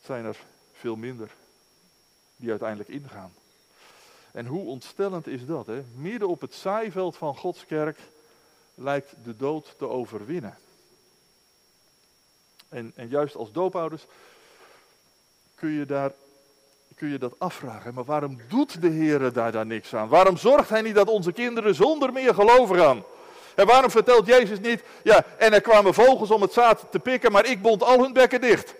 zijn 0.02 0.24
er 0.24 0.36
veel 0.78 0.96
minder 0.96 1.30
die 2.36 2.50
uiteindelijk 2.50 2.88
ingaan. 2.88 3.32
En 4.32 4.46
hoe 4.46 4.66
ontstellend 4.66 5.26
is 5.26 5.46
dat? 5.46 5.66
Hè? 5.66 5.82
Midden 5.94 6.28
op 6.28 6.40
het 6.40 6.54
zaaiveld 6.54 7.16
van 7.16 7.36
Gods 7.36 7.66
kerk 7.66 7.98
lijkt 8.74 9.14
de 9.24 9.36
dood 9.36 9.74
te 9.78 9.88
overwinnen. 9.88 10.58
En, 12.68 12.92
en 12.94 13.08
juist 13.08 13.36
als 13.36 13.52
doopouders 13.52 14.06
kun 15.54 15.70
je, 15.70 15.86
daar, 15.86 16.12
kun 16.94 17.08
je 17.08 17.18
dat 17.18 17.38
afvragen. 17.38 17.94
Maar 17.94 18.04
waarom 18.04 18.38
doet 18.48 18.80
de 18.80 18.88
Heer 18.88 19.32
daar, 19.32 19.52
daar 19.52 19.66
niks 19.66 19.94
aan? 19.94 20.08
Waarom 20.08 20.36
zorgt 20.36 20.68
Hij 20.68 20.82
niet 20.82 20.94
dat 20.94 21.08
onze 21.08 21.32
kinderen 21.32 21.74
zonder 21.74 22.12
meer 22.12 22.34
geloven 22.34 22.76
gaan? 22.76 23.04
En 23.54 23.66
waarom 23.66 23.90
vertelt 23.90 24.26
Jezus 24.26 24.60
niet, 24.60 24.82
ja, 25.02 25.24
en 25.38 25.52
er 25.52 25.60
kwamen 25.60 25.94
vogels 25.94 26.30
om 26.30 26.42
het 26.42 26.52
zaad 26.52 26.84
te 26.90 26.98
pikken, 26.98 27.32
maar 27.32 27.46
ik 27.46 27.62
bond 27.62 27.82
al 27.82 28.02
hun 28.02 28.12
bekken 28.12 28.40
dicht. 28.40 28.74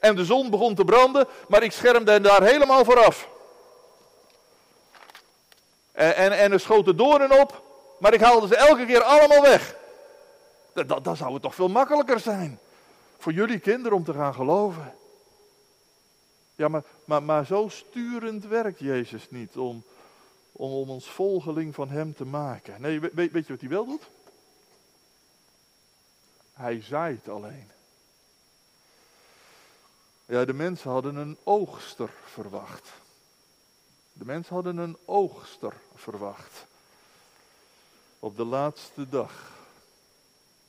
En 0.00 0.16
de 0.16 0.24
zon 0.24 0.50
begon 0.50 0.74
te 0.74 0.84
branden, 0.84 1.26
maar 1.48 1.62
ik 1.62 1.72
schermde 1.72 2.10
hen 2.10 2.22
daar 2.22 2.42
helemaal 2.42 2.84
vooraf. 2.84 3.28
En, 5.92 6.16
en, 6.16 6.32
en 6.32 6.52
er 6.52 6.60
schoten 6.60 6.96
doornen 6.96 7.40
op, 7.40 7.62
maar 7.98 8.14
ik 8.14 8.20
haalde 8.20 8.46
ze 8.46 8.56
elke 8.56 8.86
keer 8.86 9.02
allemaal 9.02 9.42
weg. 9.42 9.76
Dat, 10.72 11.04
dat, 11.04 11.16
zou 11.16 11.32
het 11.32 11.42
toch 11.42 11.54
veel 11.54 11.68
makkelijker 11.68 12.20
zijn 12.20 12.58
voor 13.18 13.32
jullie 13.32 13.58
kinderen 13.58 13.96
om 13.96 14.04
te 14.04 14.12
gaan 14.12 14.34
geloven. 14.34 14.94
Ja, 16.54 16.68
maar, 16.68 16.82
maar, 17.04 17.22
maar 17.22 17.46
zo 17.46 17.68
sturend 17.68 18.46
werkt 18.46 18.78
Jezus 18.78 19.30
niet 19.30 19.56
om, 19.56 19.84
om, 20.52 20.72
om 20.72 20.90
ons 20.90 21.06
volgeling 21.06 21.74
van 21.74 21.88
Hem 21.90 22.14
te 22.14 22.24
maken. 22.24 22.80
Nee, 22.80 23.00
weet, 23.00 23.32
weet 23.32 23.46
je 23.46 23.52
wat 23.52 23.60
hij 23.60 23.70
wel 23.70 23.86
doet? 23.86 24.10
Hij 26.52 26.82
zaait 26.82 27.28
alleen. 27.28 27.70
Ja, 30.30 30.44
de 30.44 30.52
mensen 30.52 30.90
hadden 30.90 31.16
een 31.16 31.36
oogster 31.44 32.10
verwacht. 32.24 32.88
De 34.12 34.24
mensen 34.24 34.54
hadden 34.54 34.76
een 34.76 34.96
oogster 35.04 35.72
verwacht. 35.94 36.66
Op 38.18 38.36
de 38.36 38.44
laatste 38.44 39.08
dag. 39.08 39.32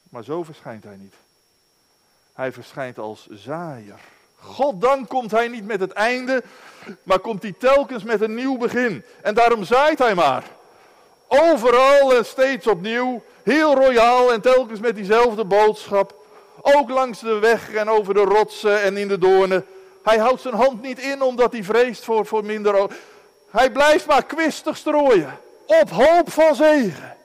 Maar 0.09 0.23
zo 0.23 0.43
verschijnt 0.43 0.83
hij 0.83 0.95
niet. 0.95 1.13
Hij 2.33 2.51
verschijnt 2.51 2.97
als 2.97 3.27
zaaier. 3.29 3.99
God 4.39 4.81
dan 4.81 5.07
komt 5.07 5.31
hij 5.31 5.47
niet 5.47 5.65
met 5.65 5.79
het 5.79 5.91
einde, 5.91 6.43
maar 7.03 7.19
komt 7.19 7.41
hij 7.41 7.53
telkens 7.57 8.03
met 8.03 8.21
een 8.21 8.35
nieuw 8.35 8.57
begin. 8.57 9.03
En 9.21 9.33
daarom 9.33 9.63
zaait 9.63 9.99
hij 9.99 10.15
maar. 10.15 10.43
Overal 11.27 12.15
en 12.15 12.25
steeds 12.25 12.67
opnieuw, 12.67 13.23
heel 13.43 13.75
royaal 13.75 14.33
en 14.33 14.41
telkens 14.41 14.79
met 14.79 14.95
diezelfde 14.95 15.45
boodschap. 15.45 16.20
Ook 16.61 16.89
langs 16.89 17.19
de 17.19 17.39
weg 17.39 17.73
en 17.73 17.89
over 17.89 18.13
de 18.13 18.23
rotsen 18.23 18.81
en 18.81 18.97
in 18.97 19.07
de 19.07 19.17
doornen. 19.17 19.65
Hij 20.03 20.17
houdt 20.17 20.41
zijn 20.41 20.53
hand 20.53 20.81
niet 20.81 20.99
in 20.99 21.21
omdat 21.21 21.51
hij 21.51 21.63
vreest 21.63 22.03
voor, 22.03 22.25
voor 22.25 22.45
minder. 22.45 22.89
Hij 23.49 23.71
blijft 23.71 24.05
maar 24.05 24.25
kwistig 24.25 24.77
strooien. 24.77 25.39
Op 25.65 25.89
hoop 25.89 26.31
van 26.31 26.55
zegen. 26.55 27.17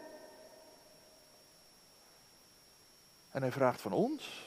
En 3.30 3.42
hij 3.42 3.52
vraagt 3.52 3.80
van 3.80 3.92
ons 3.92 4.44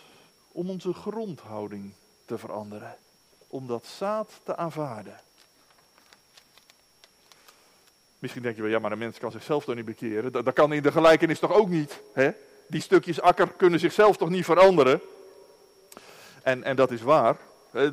om 0.51 0.69
onze 0.69 0.93
grondhouding 0.93 1.93
te 2.25 2.37
veranderen. 2.37 2.97
Om 3.47 3.67
dat 3.67 3.85
zaad 3.97 4.29
te 4.43 4.57
aanvaarden. 4.57 5.19
Misschien 8.19 8.41
denk 8.41 8.55
je 8.55 8.61
wel, 8.61 8.71
ja, 8.71 8.79
maar 8.79 8.91
een 8.91 8.97
mens 8.97 9.17
kan 9.17 9.31
zichzelf 9.31 9.63
toch 9.63 9.75
niet 9.75 9.85
bekeren. 9.85 10.31
Dat, 10.31 10.45
dat 10.45 10.53
kan 10.53 10.73
in 10.73 10.83
de 10.83 10.91
gelijkenis 10.91 11.39
toch 11.39 11.51
ook 11.51 11.69
niet. 11.69 11.99
Hè? 12.13 12.31
Die 12.69 12.81
stukjes 12.81 13.21
akker 13.21 13.51
kunnen 13.57 13.79
zichzelf 13.79 14.17
toch 14.17 14.29
niet 14.29 14.45
veranderen. 14.45 15.01
En, 16.43 16.63
en 16.63 16.75
dat 16.75 16.91
is 16.91 17.01
waar. 17.01 17.37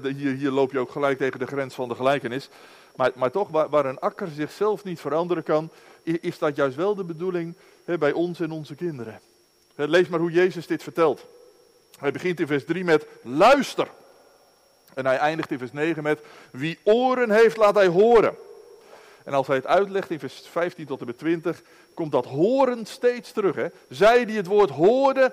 Hier, 0.02 0.34
hier 0.34 0.50
loop 0.50 0.72
je 0.72 0.78
ook 0.78 0.90
gelijk 0.90 1.18
tegen 1.18 1.38
de 1.38 1.46
grens 1.46 1.74
van 1.74 1.88
de 1.88 1.94
gelijkenis. 1.94 2.48
Maar, 2.96 3.10
maar 3.14 3.30
toch, 3.30 3.48
waar, 3.48 3.84
een 3.84 3.98
akker 3.98 4.28
zichzelf 4.28 4.84
niet 4.84 5.00
veranderen 5.00 5.42
kan, 5.42 5.70
is 6.02 6.38
dat 6.38 6.56
juist 6.56 6.76
wel 6.76 6.94
de 6.94 7.04
bedoeling 7.04 7.54
bij 7.84 8.12
ons 8.12 8.40
en 8.40 8.50
onze 8.50 8.74
kinderen. 8.74 9.20
Lees 9.74 10.08
maar 10.08 10.20
hoe 10.20 10.30
Jezus 10.30 10.66
dit 10.66 10.82
vertelt. 10.82 11.26
Hij 11.98 12.12
begint 12.12 12.40
in 12.40 12.46
vers 12.46 12.64
3 12.64 12.84
met 12.84 13.06
luister. 13.22 13.88
En 14.94 15.06
hij 15.06 15.16
eindigt 15.16 15.50
in 15.50 15.58
vers 15.58 15.72
9 15.72 16.02
met 16.02 16.20
wie 16.50 16.78
oren 16.82 17.30
heeft, 17.30 17.56
laat 17.56 17.74
hij 17.74 17.86
horen. 17.86 18.36
En 19.26 19.32
als 19.34 19.46
hij 19.46 19.56
het 19.56 19.66
uitlegt 19.66 20.10
in 20.10 20.18
vers 20.18 20.48
15 20.48 20.86
tot 20.86 21.00
en 21.00 21.06
met 21.06 21.18
20, 21.18 21.62
komt 21.94 22.12
dat 22.12 22.24
horen 22.24 22.86
steeds 22.86 23.32
terug. 23.32 23.54
Hè? 23.54 23.66
Zij 23.88 24.24
die 24.24 24.36
het 24.36 24.46
woord 24.46 24.70
hoorden, 24.70 25.32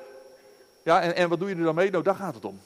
ja, 0.84 1.01
en, 1.01 1.15
en 1.15 1.29
wat 1.29 1.39
doe 1.39 1.49
je 1.49 1.56
er 1.56 1.63
dan 1.63 1.75
mee? 1.75 1.91
Nou, 1.91 2.03
daar 2.03 2.15
gaat 2.15 2.36
het 2.36 2.45
om. 2.45 2.62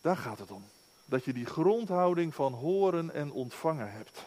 Daar 0.00 0.16
gaat 0.16 0.38
het 0.38 0.50
om. 0.50 0.64
Dat 1.04 1.24
je 1.24 1.32
die 1.32 1.46
grondhouding 1.46 2.34
van 2.34 2.52
horen 2.52 3.14
en 3.14 3.32
ontvangen 3.32 3.92
hebt. 3.92 4.24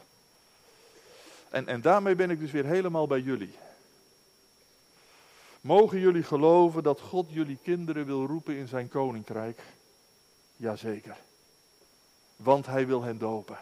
En, 1.50 1.68
en 1.68 1.82
daarmee 1.82 2.16
ben 2.16 2.30
ik 2.30 2.40
dus 2.40 2.52
weer 2.52 2.66
helemaal 2.66 3.08
bij 3.08 3.20
jullie. 3.20 3.56
Mogen 5.62 6.00
jullie 6.00 6.24
geloven 6.24 6.84
dat 6.84 7.00
God 7.00 7.26
jullie 7.30 7.60
kinderen 7.64 8.06
wil 8.06 8.26
roepen 8.26 8.56
in 8.56 8.68
zijn 8.68 8.90
koninkrijk? 8.90 9.62
Jazeker. 10.56 11.18
Want 12.36 12.66
hij 12.66 12.88
wil 12.88 13.04
hen 13.04 13.18
dopen. 13.18 13.58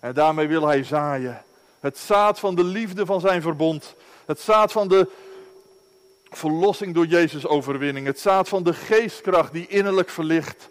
En 0.00 0.14
daarmee 0.14 0.48
wil 0.48 0.66
hij 0.66 0.82
zaaien. 0.82 1.42
Het 1.80 1.98
zaad 1.98 2.38
van 2.38 2.54
de 2.54 2.64
liefde 2.64 3.06
van 3.06 3.20
zijn 3.20 3.42
verbond. 3.42 3.94
Het 4.26 4.40
zaad 4.40 4.72
van 4.72 4.88
de 4.88 5.08
verlossing 6.30 6.94
door 6.94 7.06
Jezus' 7.06 7.46
overwinning. 7.46 8.06
Het 8.06 8.20
zaad 8.20 8.48
van 8.48 8.62
de 8.62 8.74
geestkracht 8.74 9.52
die 9.52 9.66
innerlijk 9.66 10.08
verlicht. 10.08 10.68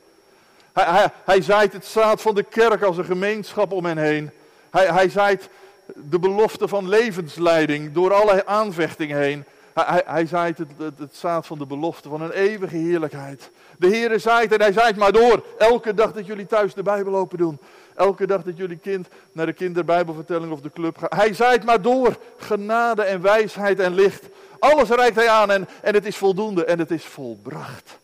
Hij, 0.73 0.83
hij, 0.83 1.09
hij 1.25 1.41
zaait 1.41 1.73
het 1.73 1.85
zaad 1.85 2.21
van 2.21 2.35
de 2.35 2.43
kerk 2.43 2.81
als 2.81 2.97
een 2.97 3.05
gemeenschap 3.05 3.71
om 3.71 3.85
hen 3.85 3.97
heen. 3.97 4.31
Hij, 4.69 4.85
hij 4.85 5.09
zaait 5.09 5.49
de 5.95 6.19
belofte 6.19 6.67
van 6.67 6.89
levensleiding 6.89 7.93
door 7.93 8.13
alle 8.13 8.45
aanvechting 8.45 9.11
heen. 9.11 9.43
Hij, 9.73 10.03
hij, 10.05 10.25
zaait 10.25 10.57
het, 10.57 10.71
het, 10.97 11.15
zaad 11.15 11.47
van 11.47 11.57
de 11.57 11.65
belofte 11.65 12.09
van 12.09 12.21
een 12.21 12.31
eeuwige 12.31 12.75
heerlijkheid. 12.75 13.51
De 13.77 13.87
Heere 13.87 14.19
zaait 14.19 14.51
en 14.51 14.61
hij 14.61 14.71
zaait 14.71 14.95
maar 14.95 15.11
door. 15.11 15.43
Elke 15.57 15.93
dag 15.93 16.13
dat 16.13 16.25
jullie 16.25 16.45
thuis 16.45 16.73
de 16.73 16.83
Bijbel 16.83 17.15
open 17.15 17.37
doen. 17.37 17.59
Elke 17.99 18.27
dag 18.27 18.43
dat 18.43 18.57
jullie 18.57 18.77
kind 18.77 19.07
naar 19.31 19.45
de 19.45 19.53
kinderbijbelvertelling 19.53 20.51
of 20.51 20.62
de 20.62 20.71
club 20.71 20.97
gaat. 20.97 21.13
Hij 21.13 21.33
zaait 21.33 21.63
maar 21.63 21.81
door. 21.81 22.19
Genade 22.38 23.03
en 23.03 23.21
wijsheid 23.21 23.79
en 23.79 23.93
licht. 23.93 24.25
Alles 24.59 24.89
reikt 24.89 25.15
hij 25.15 25.29
aan 25.29 25.51
en, 25.51 25.67
en 25.81 25.93
het 25.93 26.05
is 26.05 26.17
voldoende 26.17 26.65
en 26.65 26.79
het 26.79 26.91
is 26.91 27.05
volbracht. 27.05 27.99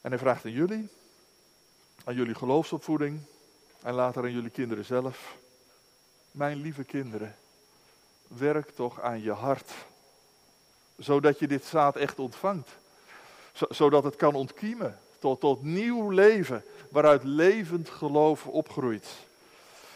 En 0.00 0.10
hij 0.10 0.18
vraagt 0.18 0.44
aan 0.44 0.50
jullie, 0.50 0.88
aan 2.04 2.14
jullie 2.14 2.34
geloofsopvoeding 2.34 3.20
en 3.82 3.94
later 3.94 4.22
aan 4.22 4.32
jullie 4.32 4.50
kinderen 4.50 4.84
zelf. 4.84 5.36
Mijn 6.30 6.60
lieve 6.60 6.84
kinderen, 6.84 7.36
werk 8.28 8.70
toch 8.70 9.00
aan 9.00 9.22
je 9.22 9.32
hart. 9.32 9.70
Zodat 10.96 11.38
je 11.38 11.46
dit 11.46 11.64
zaad 11.64 11.96
echt 11.96 12.18
ontvangt. 12.18 12.68
Zodat 13.68 14.04
het 14.04 14.16
kan 14.16 14.34
ontkiemen 14.34 14.98
tot, 15.18 15.40
tot 15.40 15.62
nieuw 15.62 16.10
leven, 16.10 16.64
waaruit 16.96 17.24
levend 17.24 17.88
geloof 17.88 18.46
opgroeit. 18.46 19.06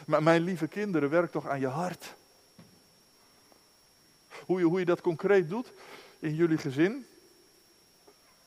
Maar 0.07 0.23
mijn 0.23 0.43
lieve 0.43 0.67
kinderen, 0.67 1.11
werk 1.11 1.31
toch 1.31 1.49
aan 1.49 1.61
je 1.61 1.67
hart. 1.67 2.15
Hoe 4.47 4.59
je, 4.59 4.65
hoe 4.65 4.79
je 4.79 4.85
dat 4.85 5.01
concreet 5.01 5.49
doet 5.49 5.73
in 6.19 6.35
jullie 6.35 6.59
gezin. 6.59 7.07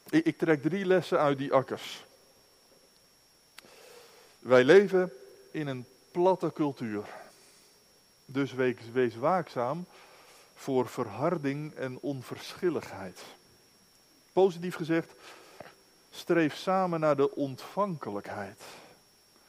Ik, 0.09 0.25
ik 0.25 0.37
trek 0.37 0.61
drie 0.61 0.85
lessen 0.85 1.19
uit 1.19 1.37
die 1.37 1.53
akkers. 1.53 2.05
Wij 4.39 4.63
leven 4.63 5.13
in 5.51 5.67
een 5.67 5.85
platte 6.11 6.51
cultuur. 6.53 7.05
Dus 8.25 8.53
wees, 8.53 8.75
wees 8.91 9.15
waakzaam 9.15 9.85
voor 10.55 10.87
verharding 10.87 11.73
en 11.73 11.99
onverschilligheid. 11.99 13.21
Positief 14.33 14.75
gezegd, 14.75 15.11
streef 16.15 16.55
samen 16.55 16.99
naar 16.99 17.15
de 17.15 17.35
ontvankelijkheid. 17.35 18.61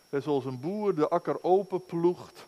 En 0.09 0.23
zoals 0.23 0.45
een 0.45 0.61
boer 0.61 0.95
de 0.95 1.09
akker 1.09 1.45
openploegt, 1.45 2.47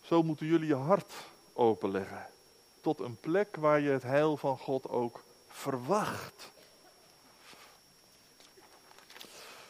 zo 0.00 0.22
moeten 0.22 0.46
jullie 0.46 0.66
je 0.66 0.74
hart 0.74 1.12
openleggen. 1.52 2.26
Tot 2.80 3.00
een 3.00 3.16
plek 3.16 3.56
waar 3.56 3.80
je 3.80 3.90
het 3.90 4.02
heil 4.02 4.36
van 4.36 4.58
God 4.58 4.88
ook 4.88 5.22
verwacht. 5.48 6.50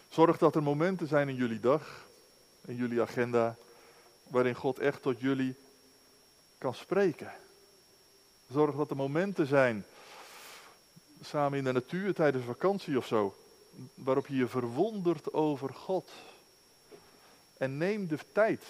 Zorg 0.08 0.38
dat 0.38 0.54
er 0.54 0.62
momenten 0.62 1.06
zijn 1.06 1.28
in 1.28 1.34
jullie 1.34 1.60
dag, 1.60 2.06
in 2.64 2.76
jullie 2.76 3.00
agenda, 3.00 3.56
waarin 4.22 4.54
God 4.54 4.78
echt 4.78 5.02
tot 5.02 5.20
jullie 5.20 5.54
kan 6.58 6.74
spreken. 6.74 7.32
Zorg 8.50 8.76
dat 8.76 8.90
er 8.90 8.96
momenten 8.96 9.46
zijn, 9.46 9.84
samen 11.22 11.58
in 11.58 11.64
de 11.64 11.72
natuur 11.72 12.14
tijdens 12.14 12.44
vakantie 12.44 12.96
of 12.96 13.06
zo, 13.06 13.34
waarop 13.94 14.26
je 14.26 14.36
je 14.36 14.48
verwondert 14.48 15.32
over 15.32 15.74
God. 15.74 16.10
En 17.56 17.76
neem 17.76 18.06
de 18.06 18.18
tijd 18.32 18.62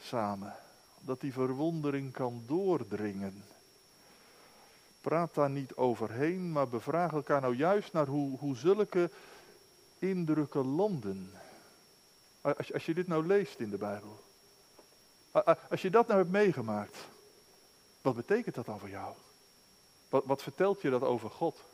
samen, 0.00 0.54
dat 1.00 1.20
die 1.20 1.32
verwondering 1.32 2.12
kan 2.12 2.42
doordringen. 2.46 3.44
Praat 5.00 5.34
daar 5.34 5.50
niet 5.50 5.74
overheen, 5.74 6.52
maar 6.52 6.68
bevraag 6.68 7.12
elkaar 7.12 7.40
nou 7.40 7.56
juist 7.56 7.92
naar 7.92 8.06
hoe, 8.06 8.38
hoe 8.38 8.56
zulke 8.56 9.10
indrukken 9.98 10.66
landen. 10.66 11.30
Als, 12.40 12.72
als 12.72 12.86
je 12.86 12.94
dit 12.94 13.06
nou 13.06 13.26
leest 13.26 13.58
in 13.58 13.70
de 13.70 13.78
Bijbel. 13.78 14.22
Als 15.70 15.82
je 15.82 15.90
dat 15.90 16.06
nou 16.06 16.18
hebt 16.18 16.32
meegemaakt, 16.32 16.96
wat 18.02 18.14
betekent 18.14 18.54
dat 18.54 18.66
dan 18.66 18.78
voor 18.78 18.88
jou? 18.88 19.14
Wat, 20.08 20.24
wat 20.24 20.42
vertelt 20.42 20.82
je 20.82 20.90
dat 20.90 21.02
over 21.02 21.30
God? 21.30 21.64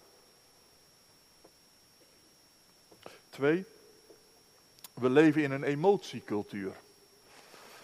We 3.40 5.08
leven 5.08 5.42
in 5.42 5.50
een 5.50 5.62
emotiecultuur. 5.62 6.72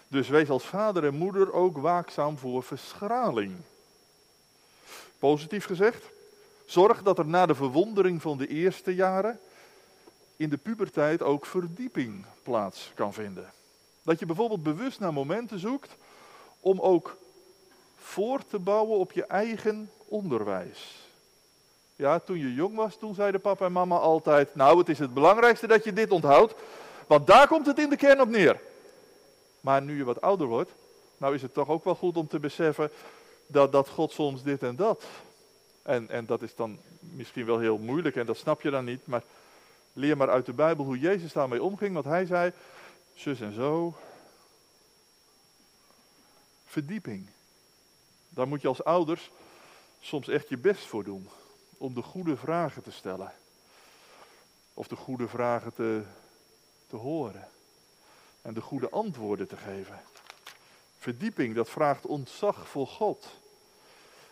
Dus 0.07 0.27
wees 0.27 0.49
als 0.49 0.65
vader 0.65 1.05
en 1.05 1.15
moeder 1.15 1.53
ook 1.53 1.77
waakzaam 1.77 2.37
voor 2.37 2.63
verschraling. 2.63 3.55
Positief 5.19 5.65
gezegd, 5.65 6.03
zorg 6.65 7.03
dat 7.03 7.19
er 7.19 7.25
na 7.25 7.45
de 7.45 7.55
verwondering 7.55 8.21
van 8.21 8.37
de 8.37 8.47
eerste 8.47 8.95
jaren 8.95 9.39
in 10.35 10.49
de 10.49 10.57
puberteit 10.57 11.21
ook 11.21 11.45
verdieping 11.45 12.25
plaats 12.43 12.91
kan 12.95 13.13
vinden. 13.13 13.51
Dat 14.03 14.19
je 14.19 14.25
bijvoorbeeld 14.25 14.63
bewust 14.63 14.99
naar 14.99 15.13
momenten 15.13 15.59
zoekt 15.59 15.95
om 16.59 16.79
ook 16.79 17.17
voor 17.95 18.45
te 18.47 18.59
bouwen 18.59 18.97
op 18.97 19.11
je 19.11 19.25
eigen 19.25 19.91
onderwijs. 20.05 21.06
Ja, 21.97 22.19
toen 22.19 22.37
je 22.37 22.53
jong 22.53 22.75
was, 22.75 22.95
toen 22.95 23.15
zeiden 23.15 23.41
papa 23.41 23.65
en 23.65 23.71
mama 23.71 23.97
altijd: 23.97 24.55
Nou, 24.55 24.77
het 24.77 24.89
is 24.89 24.99
het 24.99 25.13
belangrijkste 25.13 25.67
dat 25.67 25.83
je 25.83 25.93
dit 25.93 26.11
onthoudt, 26.11 26.53
want 27.07 27.27
daar 27.27 27.47
komt 27.47 27.65
het 27.65 27.79
in 27.79 27.89
de 27.89 27.95
kern 27.95 28.21
op 28.21 28.29
neer. 28.29 28.59
Maar 29.61 29.81
nu 29.81 29.97
je 29.97 30.03
wat 30.03 30.21
ouder 30.21 30.47
wordt, 30.47 30.71
nou 31.17 31.35
is 31.35 31.41
het 31.41 31.53
toch 31.53 31.69
ook 31.69 31.83
wel 31.83 31.95
goed 31.95 32.17
om 32.17 32.27
te 32.27 32.39
beseffen 32.39 32.91
dat, 33.47 33.71
dat 33.71 33.89
God 33.89 34.11
soms 34.11 34.43
dit 34.43 34.63
en 34.63 34.75
dat. 34.75 35.03
En, 35.81 36.09
en 36.09 36.25
dat 36.25 36.41
is 36.41 36.55
dan 36.55 36.79
misschien 36.99 37.45
wel 37.45 37.59
heel 37.59 37.77
moeilijk 37.77 38.15
en 38.15 38.25
dat 38.25 38.37
snap 38.37 38.61
je 38.61 38.69
dan 38.69 38.85
niet, 38.85 39.07
maar 39.07 39.23
leer 39.93 40.17
maar 40.17 40.29
uit 40.29 40.45
de 40.45 40.53
Bijbel 40.53 40.85
hoe 40.85 40.99
Jezus 40.99 41.33
daarmee 41.33 41.63
omging, 41.63 41.93
want 41.93 42.05
hij 42.05 42.25
zei: 42.25 42.51
zus 43.13 43.41
en 43.41 43.53
zo. 43.53 43.95
Verdieping. 46.65 47.27
Daar 48.29 48.47
moet 48.47 48.61
je 48.61 48.67
als 48.67 48.83
ouders 48.83 49.31
soms 49.99 50.27
echt 50.27 50.49
je 50.49 50.57
best 50.57 50.85
voor 50.85 51.03
doen 51.03 51.29
om 51.77 51.93
de 51.93 52.01
goede 52.01 52.37
vragen 52.37 52.83
te 52.83 52.91
stellen. 52.91 53.33
Of 54.73 54.87
de 54.87 54.95
goede 54.95 55.27
vragen 55.27 55.73
te, 55.73 56.03
te 56.87 56.95
horen. 56.95 57.47
En 58.41 58.53
de 58.53 58.61
goede 58.61 58.89
antwoorden 58.89 59.47
te 59.47 59.57
geven. 59.57 59.99
Verdieping, 60.97 61.55
dat 61.55 61.69
vraagt 61.69 62.05
ontzag 62.05 62.67
voor 62.67 62.87
God. 62.87 63.27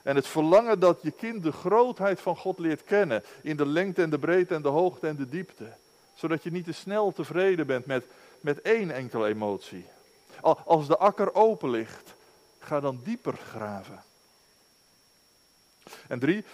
En 0.03 0.15
het 0.15 0.27
verlangen 0.27 0.79
dat 0.79 1.01
je 1.01 1.11
kind 1.11 1.43
de 1.43 1.51
grootheid 1.51 2.21
van 2.21 2.37
God 2.37 2.59
leert 2.59 2.83
kennen. 2.83 3.23
In 3.41 3.57
de 3.57 3.65
lengte 3.65 4.01
en 4.01 4.09
de 4.09 4.19
breedte 4.19 4.55
en 4.55 4.61
de 4.61 4.67
hoogte 4.67 5.07
en 5.07 5.15
de 5.15 5.29
diepte. 5.29 5.73
Zodat 6.13 6.43
je 6.43 6.51
niet 6.51 6.65
te 6.65 6.71
snel 6.71 7.11
tevreden 7.11 7.67
bent 7.67 7.85
met, 7.85 8.05
met 8.41 8.61
één 8.61 8.91
enkele 8.91 9.27
emotie. 9.27 9.85
Als 10.41 10.87
de 10.87 10.97
akker 10.97 11.33
open 11.33 11.69
ligt, 11.69 12.13
ga 12.59 12.79
dan 12.79 13.01
dieper 13.03 13.37
graven. 13.37 14.03
En 16.07 16.19
drie, 16.19 16.45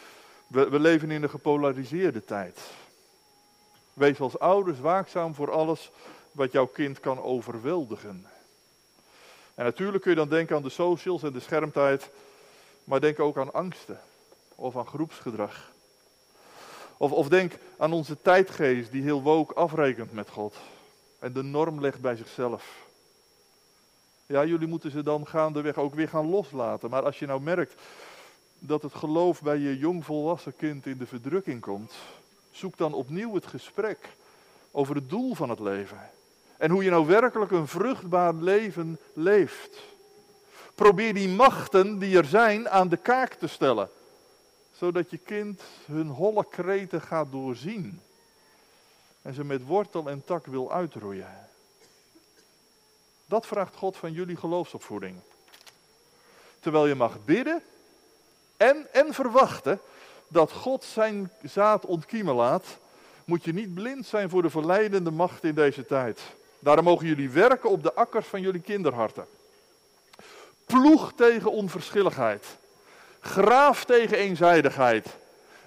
we, 0.52 0.70
we 0.70 0.80
leven 0.80 1.12
in 1.12 1.24
een 1.24 1.30
gepolariseerde 1.30 2.26
tijd. 2.26 2.60
Wees 3.94 4.20
als 4.20 4.40
ouders 4.40 4.80
waakzaam 4.80 5.36
voor 5.36 5.52
alles 5.52 5.92
wat 6.32 6.52
jouw 6.52 6.66
kind 6.66 7.00
kan 7.00 7.22
overweldigen. 7.22 8.26
En 9.56 9.64
natuurlijk 9.64 10.04
kun 10.04 10.12
je 10.12 10.18
dan 10.18 10.30
denken 10.30 10.56
aan 10.56 10.62
de 10.64 10.70
socials 10.70 11.24
en 11.24 11.32
de 11.32 11.40
schermtijd, 11.40 12.10
maar 12.84 13.00
denk 13.00 13.20
ook 13.20 13.38
aan 13.38 13.54
angsten 13.54 14.00
of 14.56 14.78
aan 14.78 14.88
groepsgedrag. 14.88 15.72
Of, 16.98 17.12
of 17.12 17.28
denk 17.28 17.54
aan 17.78 17.94
onze 17.94 18.22
tijdgeest 18.22 18.92
die 18.92 19.04
heel 19.04 19.22
woke 19.22 19.54
afrekent 19.54 20.14
met 20.14 20.30
God 20.30 20.56
en 21.20 21.34
de 21.34 21.44
norm 21.44 21.82
legt 21.82 22.02
bij 22.02 22.16
zichzelf. 22.16 22.86
Ja, 24.26 24.46
jullie 24.46 24.68
moeten 24.68 24.92
ze 24.92 25.04
dan 25.04 25.28
gaandeweg 25.28 25.78
ook 25.78 25.94
weer 25.94 26.10
gaan 26.10 26.30
loslaten. 26.30 26.90
Maar 26.90 27.04
als 27.04 27.20
je 27.20 27.26
nou 27.26 27.42
merkt 27.42 27.74
dat 28.64 28.82
het 28.82 28.94
geloof 28.94 29.42
bij 29.42 29.58
je 29.58 29.78
jongvolwassen 29.78 30.56
kind 30.56 30.86
in 30.86 30.98
de 30.98 31.06
verdrukking 31.06 31.62
komt, 31.62 31.94
zoek 32.52 32.78
dan 32.78 32.94
opnieuw 32.94 33.34
het 33.34 33.46
gesprek 33.46 34.10
over 34.72 34.96
het 34.96 35.10
doel 35.10 35.36
van 35.36 35.50
het 35.50 35.60
leven. 35.60 36.10
En 36.58 36.72
hoe 36.72 36.84
je 36.84 36.90
nou 36.90 37.06
werkelijk 37.06 37.52
een 37.52 37.68
vruchtbaar 37.68 38.34
leven 38.34 38.98
leeft. 39.14 39.78
Probeer 40.76 41.14
die 41.14 41.30
machten 41.30 42.00
die 42.00 42.18
er 42.18 42.26
zijn 42.26 42.70
aan 42.70 42.90
de 42.90 42.98
kaak 42.98 43.34
te 43.34 43.48
stellen. 43.48 43.90
Zodat 44.72 45.10
je 45.10 45.18
kind 45.18 45.62
hun 45.86 46.08
holle 46.08 46.46
kreten 46.50 47.02
gaat 47.02 47.32
doorzien. 47.32 48.02
En 49.22 49.34
ze 49.34 49.44
met 49.44 49.66
wortel 49.66 50.10
en 50.10 50.24
tak 50.26 50.46
wil 50.46 50.72
uitroeien. 50.72 51.50
Dat 53.26 53.46
vraagt 53.46 53.76
God 53.76 53.98
van 53.98 54.12
jullie 54.12 54.36
geloofsopvoeding. 54.36 55.16
Terwijl 56.60 56.88
je 56.88 56.96
mag 56.96 57.26
bidden 57.26 57.64
en, 58.62 58.88
en 58.92 59.14
verwachten 59.14 59.80
dat 60.28 60.52
God 60.52 60.84
zijn 60.84 61.32
zaad 61.44 61.86
ontkiemen 61.86 62.36
laat, 62.36 62.66
moet 63.26 63.44
je 63.44 63.54
niet 63.54 63.74
blind 63.74 64.06
zijn 64.06 64.30
voor 64.30 64.42
de 64.42 64.50
verleidende 64.50 65.12
macht 65.12 65.44
in 65.44 65.56
deze 65.56 65.86
tijd. 65.86 66.20
Daarom 66.60 66.86
mogen 66.86 67.08
jullie 67.08 67.30
werken 67.30 67.70
op 67.70 67.84
de 67.84 67.94
akkers 67.94 68.28
van 68.28 68.42
jullie 68.42 68.62
kinderharten. 68.62 69.26
Ploeg 70.66 71.14
tegen 71.16 71.52
onverschilligheid. 71.52 72.46
Graaf 73.20 73.86
tegen 73.86 74.18
eenzijdigheid. 74.18 75.08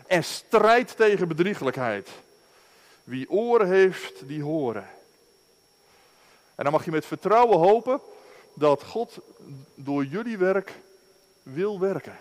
En 0.07 0.25
strijd 0.25 0.97
tegen 0.97 1.29
bedriegelijkheid. 1.29 2.09
Wie 3.05 3.31
oren 3.31 3.69
heeft, 3.69 4.29
die 4.29 4.43
horen. 4.43 4.89
En 6.55 6.65
dan 6.65 6.73
mag 6.73 6.85
je 6.85 6.91
met 6.91 7.07
vertrouwen 7.07 7.59
hopen 7.59 8.01
dat 8.55 8.83
God 8.83 9.19
door 9.75 10.05
jullie 10.05 10.39
werk 10.39 10.73
wil 11.43 11.81
werken. 11.81 12.19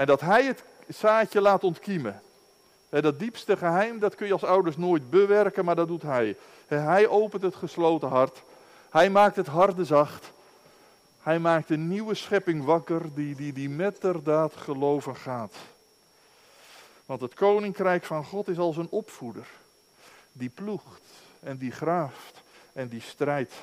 En 0.00 0.06
dat 0.06 0.20
Hij 0.20 0.44
het 0.44 0.64
zaadje 0.88 1.40
laat 1.40 1.64
ontkiemen. 1.64 2.22
Dat 2.88 3.18
diepste 3.18 3.56
geheim, 3.56 3.98
dat 3.98 4.14
kun 4.14 4.26
je 4.26 4.32
als 4.32 4.44
ouders 4.44 4.76
nooit 4.76 5.10
bewerken, 5.10 5.64
maar 5.64 5.76
dat 5.76 5.88
doet 5.88 6.02
Hij. 6.02 6.36
Hij 6.66 7.08
opent 7.08 7.42
het 7.42 7.54
gesloten 7.54 8.08
hart. 8.08 8.42
Hij 8.90 9.10
maakt 9.10 9.36
het 9.36 9.46
harde 9.46 9.84
zacht. 9.84 10.32
Hij 11.22 11.38
maakt 11.38 11.70
een 11.70 11.88
nieuwe 11.88 12.14
schepping 12.14 12.64
wakker 12.64 13.14
die, 13.14 13.34
die, 13.34 13.52
die 13.52 13.68
met 13.68 14.00
der 14.00 14.22
daad 14.22 14.56
geloven 14.56 15.16
gaat. 15.16 15.54
Want 17.06 17.20
het 17.20 17.34
koninkrijk 17.34 18.04
van 18.04 18.24
God 18.24 18.48
is 18.48 18.58
als 18.58 18.76
een 18.76 18.90
opvoeder. 18.90 19.46
Die 20.32 20.50
ploegt 20.50 21.02
en 21.40 21.56
die 21.56 21.72
graaft 21.72 22.42
en 22.72 22.88
die 22.88 23.02
strijdt. 23.02 23.54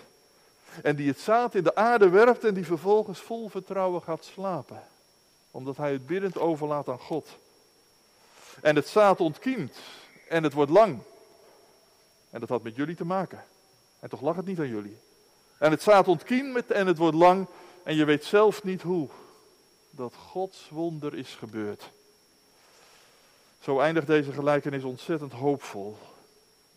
En 0.84 0.96
die 0.96 1.08
het 1.08 1.20
zaad 1.20 1.56
in 1.56 1.64
de 1.64 1.76
aarde 1.76 2.10
werpt 2.10 2.44
en 2.44 2.54
die 2.54 2.66
vervolgens 2.66 3.20
vol 3.20 3.50
vertrouwen 3.50 4.02
gaat 4.02 4.26
slapen. 4.26 4.82
Omdat 5.58 5.78
hij 5.78 5.92
het 5.92 6.06
biddend 6.06 6.38
overlaat 6.38 6.90
aan 6.90 7.00
God. 7.00 7.38
En 8.62 8.76
het 8.76 8.88
zaad 8.88 9.20
ontkiemt 9.20 9.78
en 10.28 10.44
het 10.44 10.54
wordt 10.54 10.72
lang. 10.72 11.00
En 12.30 12.40
dat 12.40 12.50
had 12.50 12.64
met 12.64 12.76
jullie 12.76 12.96
te 12.96 13.06
maken. 13.06 13.44
En 14.00 14.10
toch 14.10 14.22
lag 14.22 14.36
het 14.36 14.46
niet 14.46 14.60
aan 14.60 14.68
jullie. 14.68 14.98
En 15.58 15.72
het 15.72 15.82
zaad 15.82 16.08
ontkiemt 16.08 16.72
en 16.72 16.88
het 16.88 16.98
wordt 16.98 17.18
lang 17.18 17.48
en 17.84 17.96
je 17.96 18.06
weet 18.06 18.26
zelf 18.26 18.64
niet 18.64 18.82
hoe. 18.82 19.10
Dat 19.90 20.14
Gods 20.16 20.70
wonder 20.70 21.16
is 21.16 21.36
gebeurd. 21.36 21.90
Zo 23.60 23.80
eindigt 23.80 24.08
deze 24.08 24.32
gelijkenis 24.32 24.84
ontzettend 24.84 25.34
hoopvol. 25.34 25.98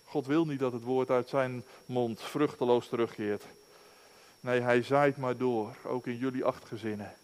God 0.05 0.27
wil 0.27 0.47
niet 0.47 0.59
dat 0.61 0.73
het 0.73 0.83
woord 0.83 1.11
uit 1.11 1.29
zijn 1.29 1.65
mond 1.87 2.23
vruchteloos 2.23 2.89
terugkeert. 2.89 3.45
Nee, 4.41 4.61
hij 4.61 4.83
zaait 4.83 5.17
maar 5.17 5.37
door, 5.37 5.77
ook 5.85 6.07
in 6.07 6.17
jullie 6.17 6.45
acht 6.45 6.65
gezinnen. 6.65 7.15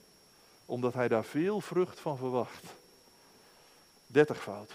Omdat 0.66 0.94
hij 0.94 1.08
daar 1.08 1.24
veel 1.24 1.60
vrucht 1.60 2.00
van 2.00 2.16
verwacht. 2.16 2.64
Dertigvoud. 4.06 4.72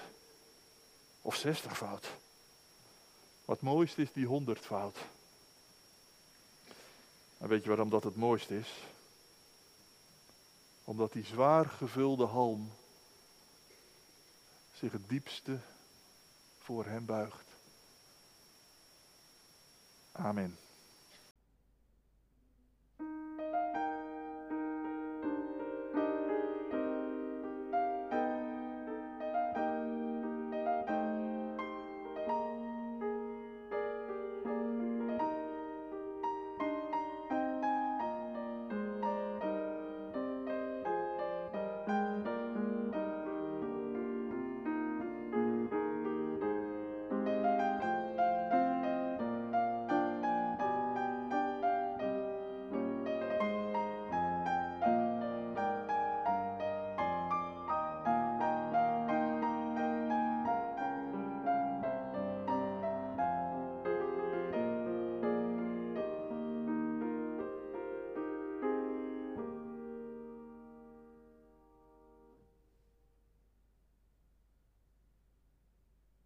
Of 1.21 1.35
zestigvoud. 1.35 2.07
Wat 3.45 3.61
mooist 3.61 3.97
is 3.97 4.11
die 4.11 4.25
honderdvoud. 4.25 4.97
En 7.37 7.47
weet 7.47 7.63
je 7.63 7.69
waarom 7.69 7.89
dat 7.89 8.03
het 8.03 8.15
mooist 8.15 8.49
is? 8.49 8.69
Omdat 10.83 11.13
die 11.13 11.25
zwaar 11.25 11.65
gevulde 11.65 12.25
halm 12.25 12.71
zich 14.73 14.91
het 14.91 15.09
diepste 15.09 15.59
voor 16.59 16.85
hem 16.85 17.05
buigt. 17.05 17.45
Amen. 20.11 20.57